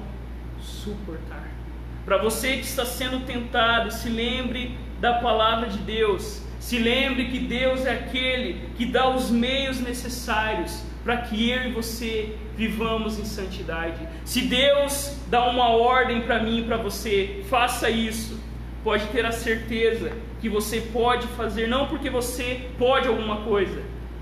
suportar. 0.59 1.60
Para 2.05 2.17
você 2.17 2.57
que 2.57 2.65
está 2.65 2.85
sendo 2.85 3.25
tentado, 3.25 3.91
se 3.91 4.09
lembre 4.09 4.77
da 4.99 5.15
palavra 5.15 5.69
de 5.69 5.79
Deus. 5.79 6.41
Se 6.59 6.77
lembre 6.77 7.29
que 7.29 7.39
Deus 7.39 7.85
é 7.85 7.91
aquele 7.91 8.69
que 8.77 8.85
dá 8.85 9.09
os 9.09 9.29
meios 9.29 9.79
necessários 9.79 10.83
para 11.03 11.17
que 11.17 11.49
eu 11.49 11.63
e 11.63 11.71
você 11.71 12.35
vivamos 12.55 13.17
em 13.17 13.25
santidade. 13.25 14.07
Se 14.23 14.41
Deus 14.41 15.17
dá 15.27 15.49
uma 15.49 15.69
ordem 15.69 16.21
para 16.21 16.39
mim 16.39 16.59
e 16.59 16.63
para 16.63 16.77
você, 16.77 17.43
faça 17.49 17.89
isso. 17.89 18.39
Pode 18.83 19.05
ter 19.07 19.25
a 19.25 19.31
certeza 19.31 20.11
que 20.39 20.49
você 20.49 20.81
pode 20.81 21.27
fazer, 21.29 21.67
não 21.67 21.87
porque 21.87 22.09
você 22.09 22.69
pode 22.77 23.07
alguma 23.07 23.37
coisa, 23.37 23.81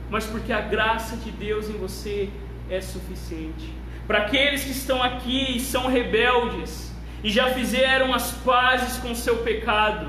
mas 0.09 0.25
porque 0.25 0.51
a 0.51 0.61
graça 0.61 1.15
de 1.17 1.31
Deus 1.31 1.69
em 1.69 1.77
você 1.77 2.29
é 2.69 2.81
suficiente. 2.81 3.73
Para 4.05 4.19
aqueles 4.19 4.63
que 4.63 4.71
estão 4.71 5.01
aqui 5.01 5.57
e 5.57 5.59
são 5.59 5.87
rebeldes, 5.87 6.88
e 7.23 7.29
já 7.29 7.49
fizeram 7.49 8.13
as 8.13 8.31
pazes 8.31 8.97
com 8.97 9.13
seu 9.13 9.37
pecado. 9.37 10.07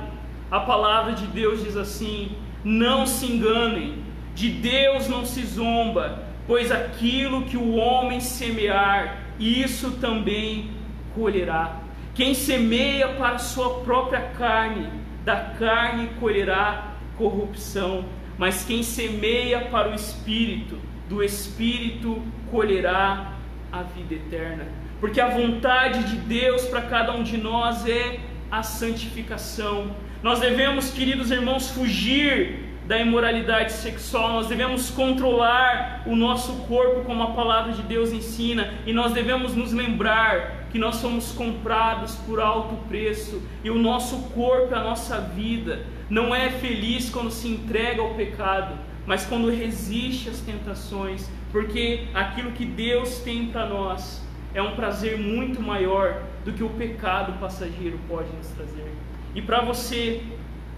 A 0.51 0.61
palavra 0.61 1.13
de 1.13 1.27
Deus 1.27 1.63
diz 1.63 1.77
assim: 1.77 2.33
não 2.65 3.07
se 3.07 3.27
enganem, 3.27 4.05
de 4.35 4.51
Deus 4.51 5.09
não 5.09 5.25
se 5.25 5.45
zomba, 5.45 6.25
pois 6.47 6.71
aquilo 6.71 7.43
que 7.43 7.57
o 7.57 7.75
homem 7.75 8.21
semear, 8.21 9.19
isso 9.39 9.93
também 9.93 10.71
colherá. 11.15 11.81
Quem 12.15 12.35
semeia 12.35 13.09
para 13.09 13.39
sua 13.39 13.81
própria 13.81 14.21
carne, 14.37 14.89
da 15.25 15.37
carne 15.37 16.11
colherá 16.19 16.95
corrupção, 17.17 18.05
mas 18.37 18.65
quem 18.65 18.83
semeia 18.83 19.67
para 19.67 19.91
o 19.91 19.95
espírito, 19.95 20.79
do 21.09 21.23
espírito 21.23 22.23
colherá 22.51 23.33
a 23.71 23.83
vida 23.83 24.15
eterna 24.15 24.80
porque 25.01 25.21
a 25.21 25.29
vontade 25.29 26.05
de 26.05 26.17
Deus 26.17 26.67
para 26.67 26.83
cada 26.83 27.13
um 27.13 27.23
de 27.23 27.39
nós 27.39 27.87
é 27.89 28.21
a 28.51 28.63
santificação. 28.63 29.91
Nós 30.23 30.41
devemos, 30.41 30.91
queridos 30.91 31.31
irmãos, 31.31 31.71
fugir 31.71 32.69
da 32.87 32.99
imoralidade 32.99 33.73
sexual, 33.73 34.33
nós 34.33 34.49
devemos 34.49 34.91
controlar 34.91 36.03
o 36.07 36.17
nosso 36.17 36.53
corpo 36.67 37.05
como 37.05 37.23
a 37.23 37.31
palavra 37.31 37.73
de 37.73 37.83
Deus 37.83 38.13
ensina, 38.13 38.75
e 38.85 38.93
nós 38.93 39.13
devemos 39.13 39.55
nos 39.55 39.73
lembrar 39.73 40.67
que 40.73 40.79
nós 40.79 40.97
somos 40.97 41.31
comprados 41.31 42.17
por 42.27 42.41
alto 42.41 42.75
preço, 42.89 43.41
e 43.63 43.71
o 43.71 43.79
nosso 43.79 44.19
corpo, 44.31 44.75
a 44.75 44.83
nossa 44.83 45.21
vida, 45.21 45.87
não 46.11 46.35
é 46.35 46.51
feliz 46.51 47.09
quando 47.09 47.31
se 47.31 47.47
entrega 47.47 48.03
ao 48.03 48.15
pecado, 48.15 48.75
mas 49.07 49.25
quando 49.25 49.49
resiste 49.49 50.29
às 50.29 50.41
tentações, 50.41 51.31
porque 51.53 52.09
aquilo 52.13 52.51
que 52.51 52.65
Deus 52.67 53.19
tem 53.21 53.47
para 53.47 53.67
nós 53.67 54.21
é 54.55 54.63
um 54.63 54.75
prazer 54.75 55.19
muito 55.19 55.63
maior 55.63 56.23
do 56.45 56.53
que 56.53 56.63
o 56.63 56.71
pecado 56.71 57.39
passageiro 57.39 57.99
pode 58.09 58.31
nos 58.33 58.49
trazer. 58.49 58.93
E 59.35 59.43
para 59.43 59.61
você 59.61 60.23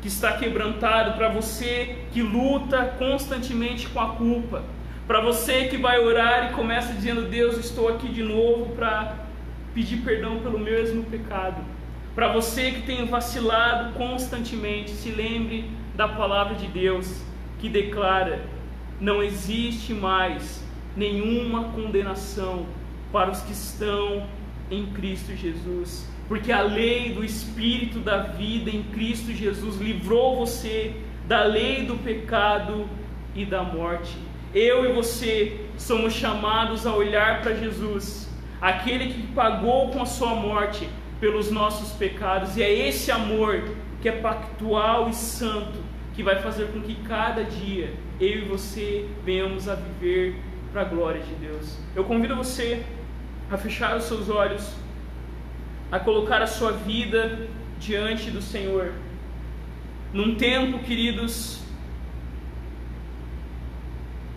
que 0.00 0.08
está 0.08 0.32
quebrantado, 0.32 1.16
para 1.16 1.28
você 1.28 1.98
que 2.12 2.20
luta 2.20 2.84
constantemente 2.98 3.88
com 3.88 4.00
a 4.00 4.08
culpa, 4.10 4.62
para 5.06 5.20
você 5.20 5.68
que 5.68 5.76
vai 5.76 5.98
orar 5.98 6.50
e 6.50 6.54
começa 6.54 6.92
dizendo: 6.92 7.28
Deus, 7.28 7.56
estou 7.56 7.88
aqui 7.88 8.08
de 8.08 8.22
novo 8.22 8.74
para 8.74 9.16
pedir 9.74 9.98
perdão 9.98 10.40
pelo 10.40 10.58
mesmo 10.58 11.04
pecado. 11.04 11.62
Para 12.14 12.28
você 12.28 12.72
que 12.72 12.82
tem 12.82 13.06
vacilado 13.06 13.94
constantemente, 13.94 14.90
se 14.90 15.10
lembre 15.10 15.70
da 15.94 16.06
palavra 16.06 16.54
de 16.54 16.66
Deus 16.66 17.22
que 17.58 17.68
declara: 17.68 18.44
não 19.00 19.22
existe 19.22 19.94
mais 19.94 20.62
nenhuma 20.94 21.70
condenação 21.70 22.66
para 23.12 23.30
os 23.30 23.40
que 23.42 23.52
estão 23.52 24.26
em 24.70 24.86
Cristo 24.86 25.36
Jesus. 25.36 26.08
Porque 26.26 26.50
a 26.50 26.62
lei 26.62 27.12
do 27.12 27.22
Espírito 27.24 27.98
da 27.98 28.18
vida 28.18 28.70
em 28.70 28.82
Cristo 28.84 29.32
Jesus 29.32 29.76
livrou 29.76 30.36
você 30.36 30.94
da 31.28 31.44
lei 31.44 31.84
do 31.84 31.96
pecado 31.96 32.88
e 33.34 33.44
da 33.44 33.62
morte. 33.62 34.16
Eu 34.54 34.84
e 34.88 34.92
você 34.92 35.66
somos 35.76 36.14
chamados 36.14 36.86
a 36.86 36.94
olhar 36.94 37.42
para 37.42 37.54
Jesus, 37.54 38.28
aquele 38.60 39.12
que 39.12 39.22
pagou 39.28 39.90
com 39.90 40.02
a 40.02 40.06
sua 40.06 40.34
morte 40.34 40.88
pelos 41.20 41.50
nossos 41.50 41.92
pecados, 41.92 42.56
e 42.56 42.62
é 42.62 42.88
esse 42.88 43.10
amor 43.10 43.62
que 44.00 44.08
é 44.08 44.12
pactual 44.12 45.08
e 45.08 45.14
santo 45.14 45.78
que 46.14 46.22
vai 46.22 46.42
fazer 46.42 46.66
com 46.72 46.80
que 46.80 46.96
cada 47.06 47.44
dia 47.44 47.94
eu 48.20 48.38
e 48.40 48.44
você 48.44 49.08
venhamos 49.24 49.68
a 49.68 49.74
viver 49.74 50.36
para 50.72 50.82
a 50.82 50.84
glória 50.84 51.22
de 51.22 51.34
Deus. 51.34 51.78
Eu 51.94 52.04
convido 52.04 52.36
você 52.36 52.82
a 53.52 53.58
fechar 53.58 53.94
os 53.98 54.04
seus 54.04 54.30
olhos, 54.30 54.66
a 55.90 56.00
colocar 56.00 56.40
a 56.40 56.46
sua 56.46 56.72
vida 56.72 57.46
diante 57.78 58.30
do 58.30 58.40
Senhor. 58.40 58.94
Num 60.10 60.36
tempo, 60.36 60.78
queridos, 60.78 61.60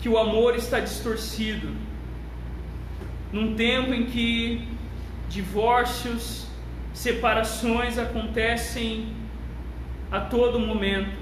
que 0.00 0.08
o 0.08 0.18
amor 0.18 0.54
está 0.54 0.80
distorcido, 0.80 1.74
num 3.32 3.54
tempo 3.54 3.94
em 3.94 4.04
que 4.04 4.68
divórcios, 5.30 6.46
separações 6.92 7.98
acontecem 7.98 9.14
a 10.12 10.20
todo 10.20 10.60
momento, 10.60 11.16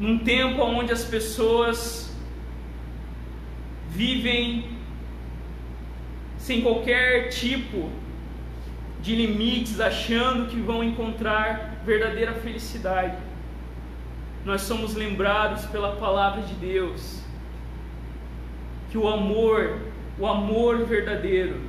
num 0.00 0.18
tempo 0.18 0.62
onde 0.62 0.92
as 0.92 1.04
pessoas 1.04 2.11
vivem 3.94 4.64
sem 6.38 6.62
qualquer 6.62 7.28
tipo 7.28 7.90
de 9.00 9.14
limites, 9.14 9.80
achando 9.80 10.48
que 10.48 10.56
vão 10.56 10.82
encontrar 10.82 11.82
verdadeira 11.84 12.32
felicidade. 12.34 13.16
Nós 14.44 14.62
somos 14.62 14.94
lembrados 14.94 15.66
pela 15.66 15.96
palavra 15.96 16.42
de 16.42 16.54
Deus 16.54 17.22
que 18.90 18.98
o 18.98 19.08
amor, 19.08 19.78
o 20.18 20.26
amor 20.26 20.84
verdadeiro, 20.84 21.60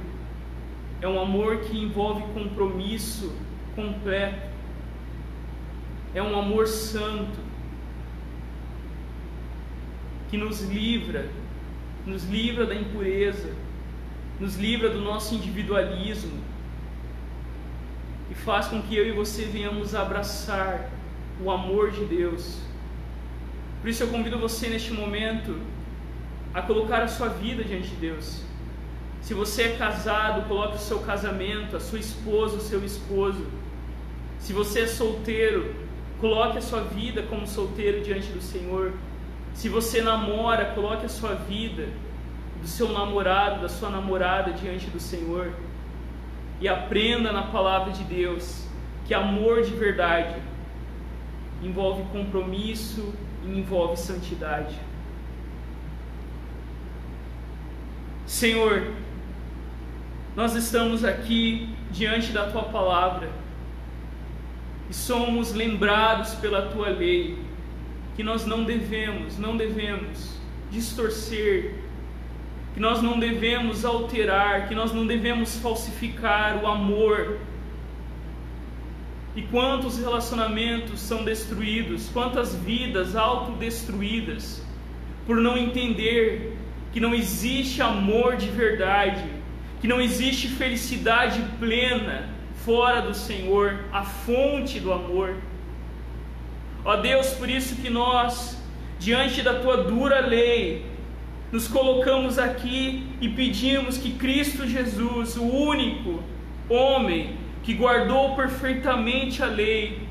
é 1.02 1.08
um 1.08 1.20
amor 1.20 1.60
que 1.62 1.78
envolve 1.78 2.24
compromisso 2.34 3.36
completo. 3.76 4.54
é 6.16 6.22
um 6.22 6.38
amor 6.38 6.68
santo 6.68 7.40
que 10.30 10.38
nos 10.38 10.62
livra, 10.62 11.28
nos 12.06 12.24
livra 12.26 12.66
da 12.66 12.76
impureza, 12.76 13.54
nos 14.40 14.56
livra 14.58 14.90
do 14.90 15.00
nosso 15.00 15.36
individualismo 15.36 16.40
e 18.30 18.36
faz 18.36 18.68
com 18.68 18.82
que 18.82 18.96
eu 18.96 19.08
e 19.08 19.12
você 19.12 19.46
venhamos 19.46 19.96
abraçar 19.96 20.90
o 21.42 21.52
amor 21.52 21.92
de 21.92 22.06
Deus. 22.06 22.60
Por 23.82 23.90
isso 23.90 24.04
eu 24.04 24.08
convido 24.08 24.38
você 24.38 24.68
neste 24.70 24.92
momento 24.92 25.60
a 26.54 26.62
colocar 26.62 27.04
a 27.04 27.08
sua 27.08 27.30
vida 27.30 27.64
diante 27.64 27.90
de 27.90 27.96
Deus. 27.96 28.44
Se 29.22 29.34
você 29.34 29.64
é 29.64 29.76
casado, 29.78 30.48
coloque 30.48 30.76
o 30.76 30.80
seu 30.80 31.00
casamento, 31.00 31.78
a 31.78 31.80
sua 31.80 32.00
esposa, 32.00 32.58
o 32.58 32.62
seu 32.62 32.84
esposo. 32.84 33.46
Se 34.40 34.52
você 34.52 34.82
é 34.82 34.88
solteiro, 34.88 35.74
coloque 36.20 36.58
a 36.58 36.62
sua 36.62 36.82
vida 36.82 37.24
como 37.24 37.48
solteiro 37.48 38.04
diante 38.04 38.28
do 38.28 38.42
Senhor. 38.42 38.94
Se 39.54 39.70
você 39.70 40.02
namora, 40.02 40.74
coloque 40.74 41.06
a 41.06 41.10
sua 41.10 41.36
vida, 41.36 41.88
do 42.62 42.68
seu 42.68 42.90
namorado, 42.90 43.62
da 43.62 43.70
sua 43.70 43.90
namorada 43.90 44.52
diante 44.54 44.90
do 44.90 45.00
Senhor. 45.00 45.54
E 46.60 46.68
aprenda 46.68 47.32
na 47.32 47.44
palavra 47.44 47.92
de 47.92 48.04
Deus 48.04 48.66
que 49.06 49.14
amor 49.14 49.64
de 49.64 49.72
verdade 49.72 50.36
envolve 51.62 52.04
compromisso 52.12 53.14
e 53.44 53.60
envolve 53.60 53.98
santidade. 53.98 54.76
Senhor, 58.26 58.94
nós 60.36 60.56
estamos 60.56 61.04
aqui 61.04 61.70
diante 61.92 62.32
da 62.32 62.50
tua 62.50 62.64
palavra 62.64 63.30
e 64.90 64.94
somos 64.94 65.54
lembrados 65.54 66.34
pela 66.36 66.70
tua 66.70 66.90
lei 66.90 67.43
que 68.16 68.24
nós 68.24 68.46
não 68.46 68.64
devemos, 68.64 69.38
não 69.38 69.58
devemos 69.58 70.38
distorcer, 70.72 71.76
que 72.74 72.80
nós 72.80 73.02
não 73.02 73.20
devemos 73.20 73.86
alterar, 73.86 74.68
que 74.68 74.76
nós 74.76 74.94
não 74.94 75.06
devemos 75.06 75.58
falsificar 75.58 76.64
o 76.64 76.68
amor. 76.68 77.38
E 79.36 79.42
quantos 79.44 79.98
relacionamentos 79.98 81.00
são 81.00 81.24
destruídos, 81.24 82.10
quantas 82.10 82.56
vidas 82.56 83.16
autodestruídas 83.16 84.64
por 85.26 85.38
não 85.38 85.58
entender 85.58 86.56
que 86.92 87.00
não 87.00 87.16
existe 87.16 87.82
amor 87.82 88.36
de 88.36 88.48
verdade 88.48 89.44
que 89.84 89.88
não 89.90 90.00
existe 90.00 90.48
felicidade 90.48 91.44
plena 91.60 92.30
fora 92.64 93.02
do 93.02 93.14
Senhor, 93.14 93.80
a 93.92 94.02
fonte 94.02 94.80
do 94.80 94.94
amor. 94.94 95.36
Ó 96.86 96.98
Deus, 96.98 97.28
por 97.30 97.50
isso 97.50 97.76
que 97.78 97.90
nós, 97.90 98.62
diante 99.00 99.42
da 99.42 99.60
tua 99.60 99.84
dura 99.84 100.20
lei, 100.20 100.86
nos 101.50 101.68
colocamos 101.68 102.38
aqui 102.38 103.08
e 103.22 103.30
pedimos 103.30 103.98
que 103.98 104.12
Cristo 104.12 104.68
Jesus, 104.68 105.38
o 105.38 105.44
único 105.44 106.22
homem 106.70 107.38
que 107.64 107.74
guardou 107.74 108.36
perfeitamente 108.36 109.42
a 109.42 109.46
lei, 109.46 110.08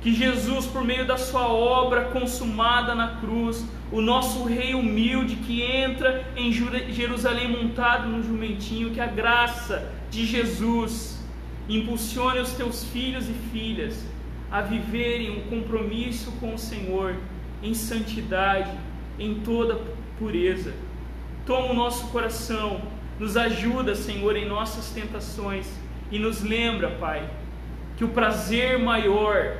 que 0.00 0.12
Jesus, 0.12 0.66
por 0.66 0.82
meio 0.82 1.06
da 1.06 1.16
sua 1.16 1.46
obra 1.46 2.06
consumada 2.06 2.94
na 2.94 3.16
cruz, 3.16 3.64
o 3.92 4.00
nosso 4.00 4.44
rei 4.44 4.74
humilde 4.74 5.36
que 5.36 5.62
entra 5.62 6.24
em 6.36 6.52
Jerusalém 6.52 7.48
montado 7.48 8.08
no 8.08 8.22
jumentinho, 8.22 8.90
que 8.90 9.00
a 9.00 9.06
graça 9.06 9.92
de 10.10 10.26
Jesus 10.26 11.22
impulsione 11.68 12.40
os 12.40 12.52
teus 12.52 12.84
filhos 12.84 13.28
e 13.28 13.32
filhas 13.52 14.04
a 14.50 14.60
viverem 14.60 15.30
um 15.30 15.40
compromisso 15.48 16.32
com 16.40 16.54
o 16.54 16.58
Senhor 16.58 17.16
em 17.62 17.74
santidade, 17.74 18.70
em 19.18 19.40
toda 19.40 19.80
pureza. 20.18 20.72
Toma 21.44 21.72
o 21.72 21.74
nosso 21.74 22.08
coração, 22.08 22.80
nos 23.18 23.36
ajuda, 23.36 23.94
Senhor, 23.94 24.36
em 24.36 24.46
nossas 24.46 24.90
tentações 24.90 25.68
e 26.10 26.18
nos 26.18 26.42
lembra, 26.42 26.90
Pai, 26.90 27.28
que 27.96 28.04
o 28.04 28.08
prazer 28.08 28.78
maior, 28.78 29.56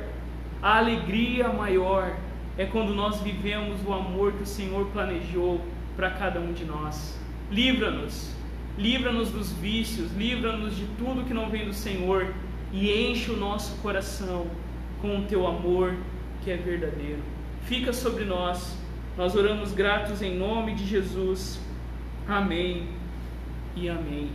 a 0.61 0.77
alegria 0.77 1.49
maior, 1.49 2.15
é 2.57 2.65
quando 2.65 2.93
nós 2.93 3.21
vivemos 3.21 3.79
o 3.85 3.93
amor 3.93 4.33
que 4.33 4.43
o 4.43 4.47
Senhor 4.47 4.85
planejou 4.87 5.61
para 5.95 6.09
cada 6.09 6.39
um 6.39 6.51
de 6.51 6.65
nós. 6.65 7.17
Livra-nos, 7.51 8.33
livra-nos 8.77 9.29
dos 9.29 9.51
vícios, 9.51 10.11
livra-nos 10.15 10.75
de 10.75 10.85
tudo 10.97 11.25
que 11.25 11.33
não 11.33 11.49
vem 11.49 11.65
do 11.65 11.73
Senhor 11.73 12.33
e 12.71 12.91
enche 12.91 13.31
o 13.31 13.37
nosso 13.37 13.75
coração 13.81 14.47
com 15.01 15.19
o 15.19 15.25
teu 15.25 15.47
amor 15.47 15.95
que 16.43 16.51
é 16.51 16.57
verdadeiro. 16.57 17.19
Fica 17.63 17.93
sobre 17.93 18.25
nós, 18.25 18.77
nós 19.17 19.35
oramos 19.35 19.73
gratos 19.73 20.21
em 20.21 20.37
nome 20.37 20.75
de 20.75 20.85
Jesus. 20.85 21.59
Amém 22.27 22.87
e 23.75 23.89
amém. 23.89 24.29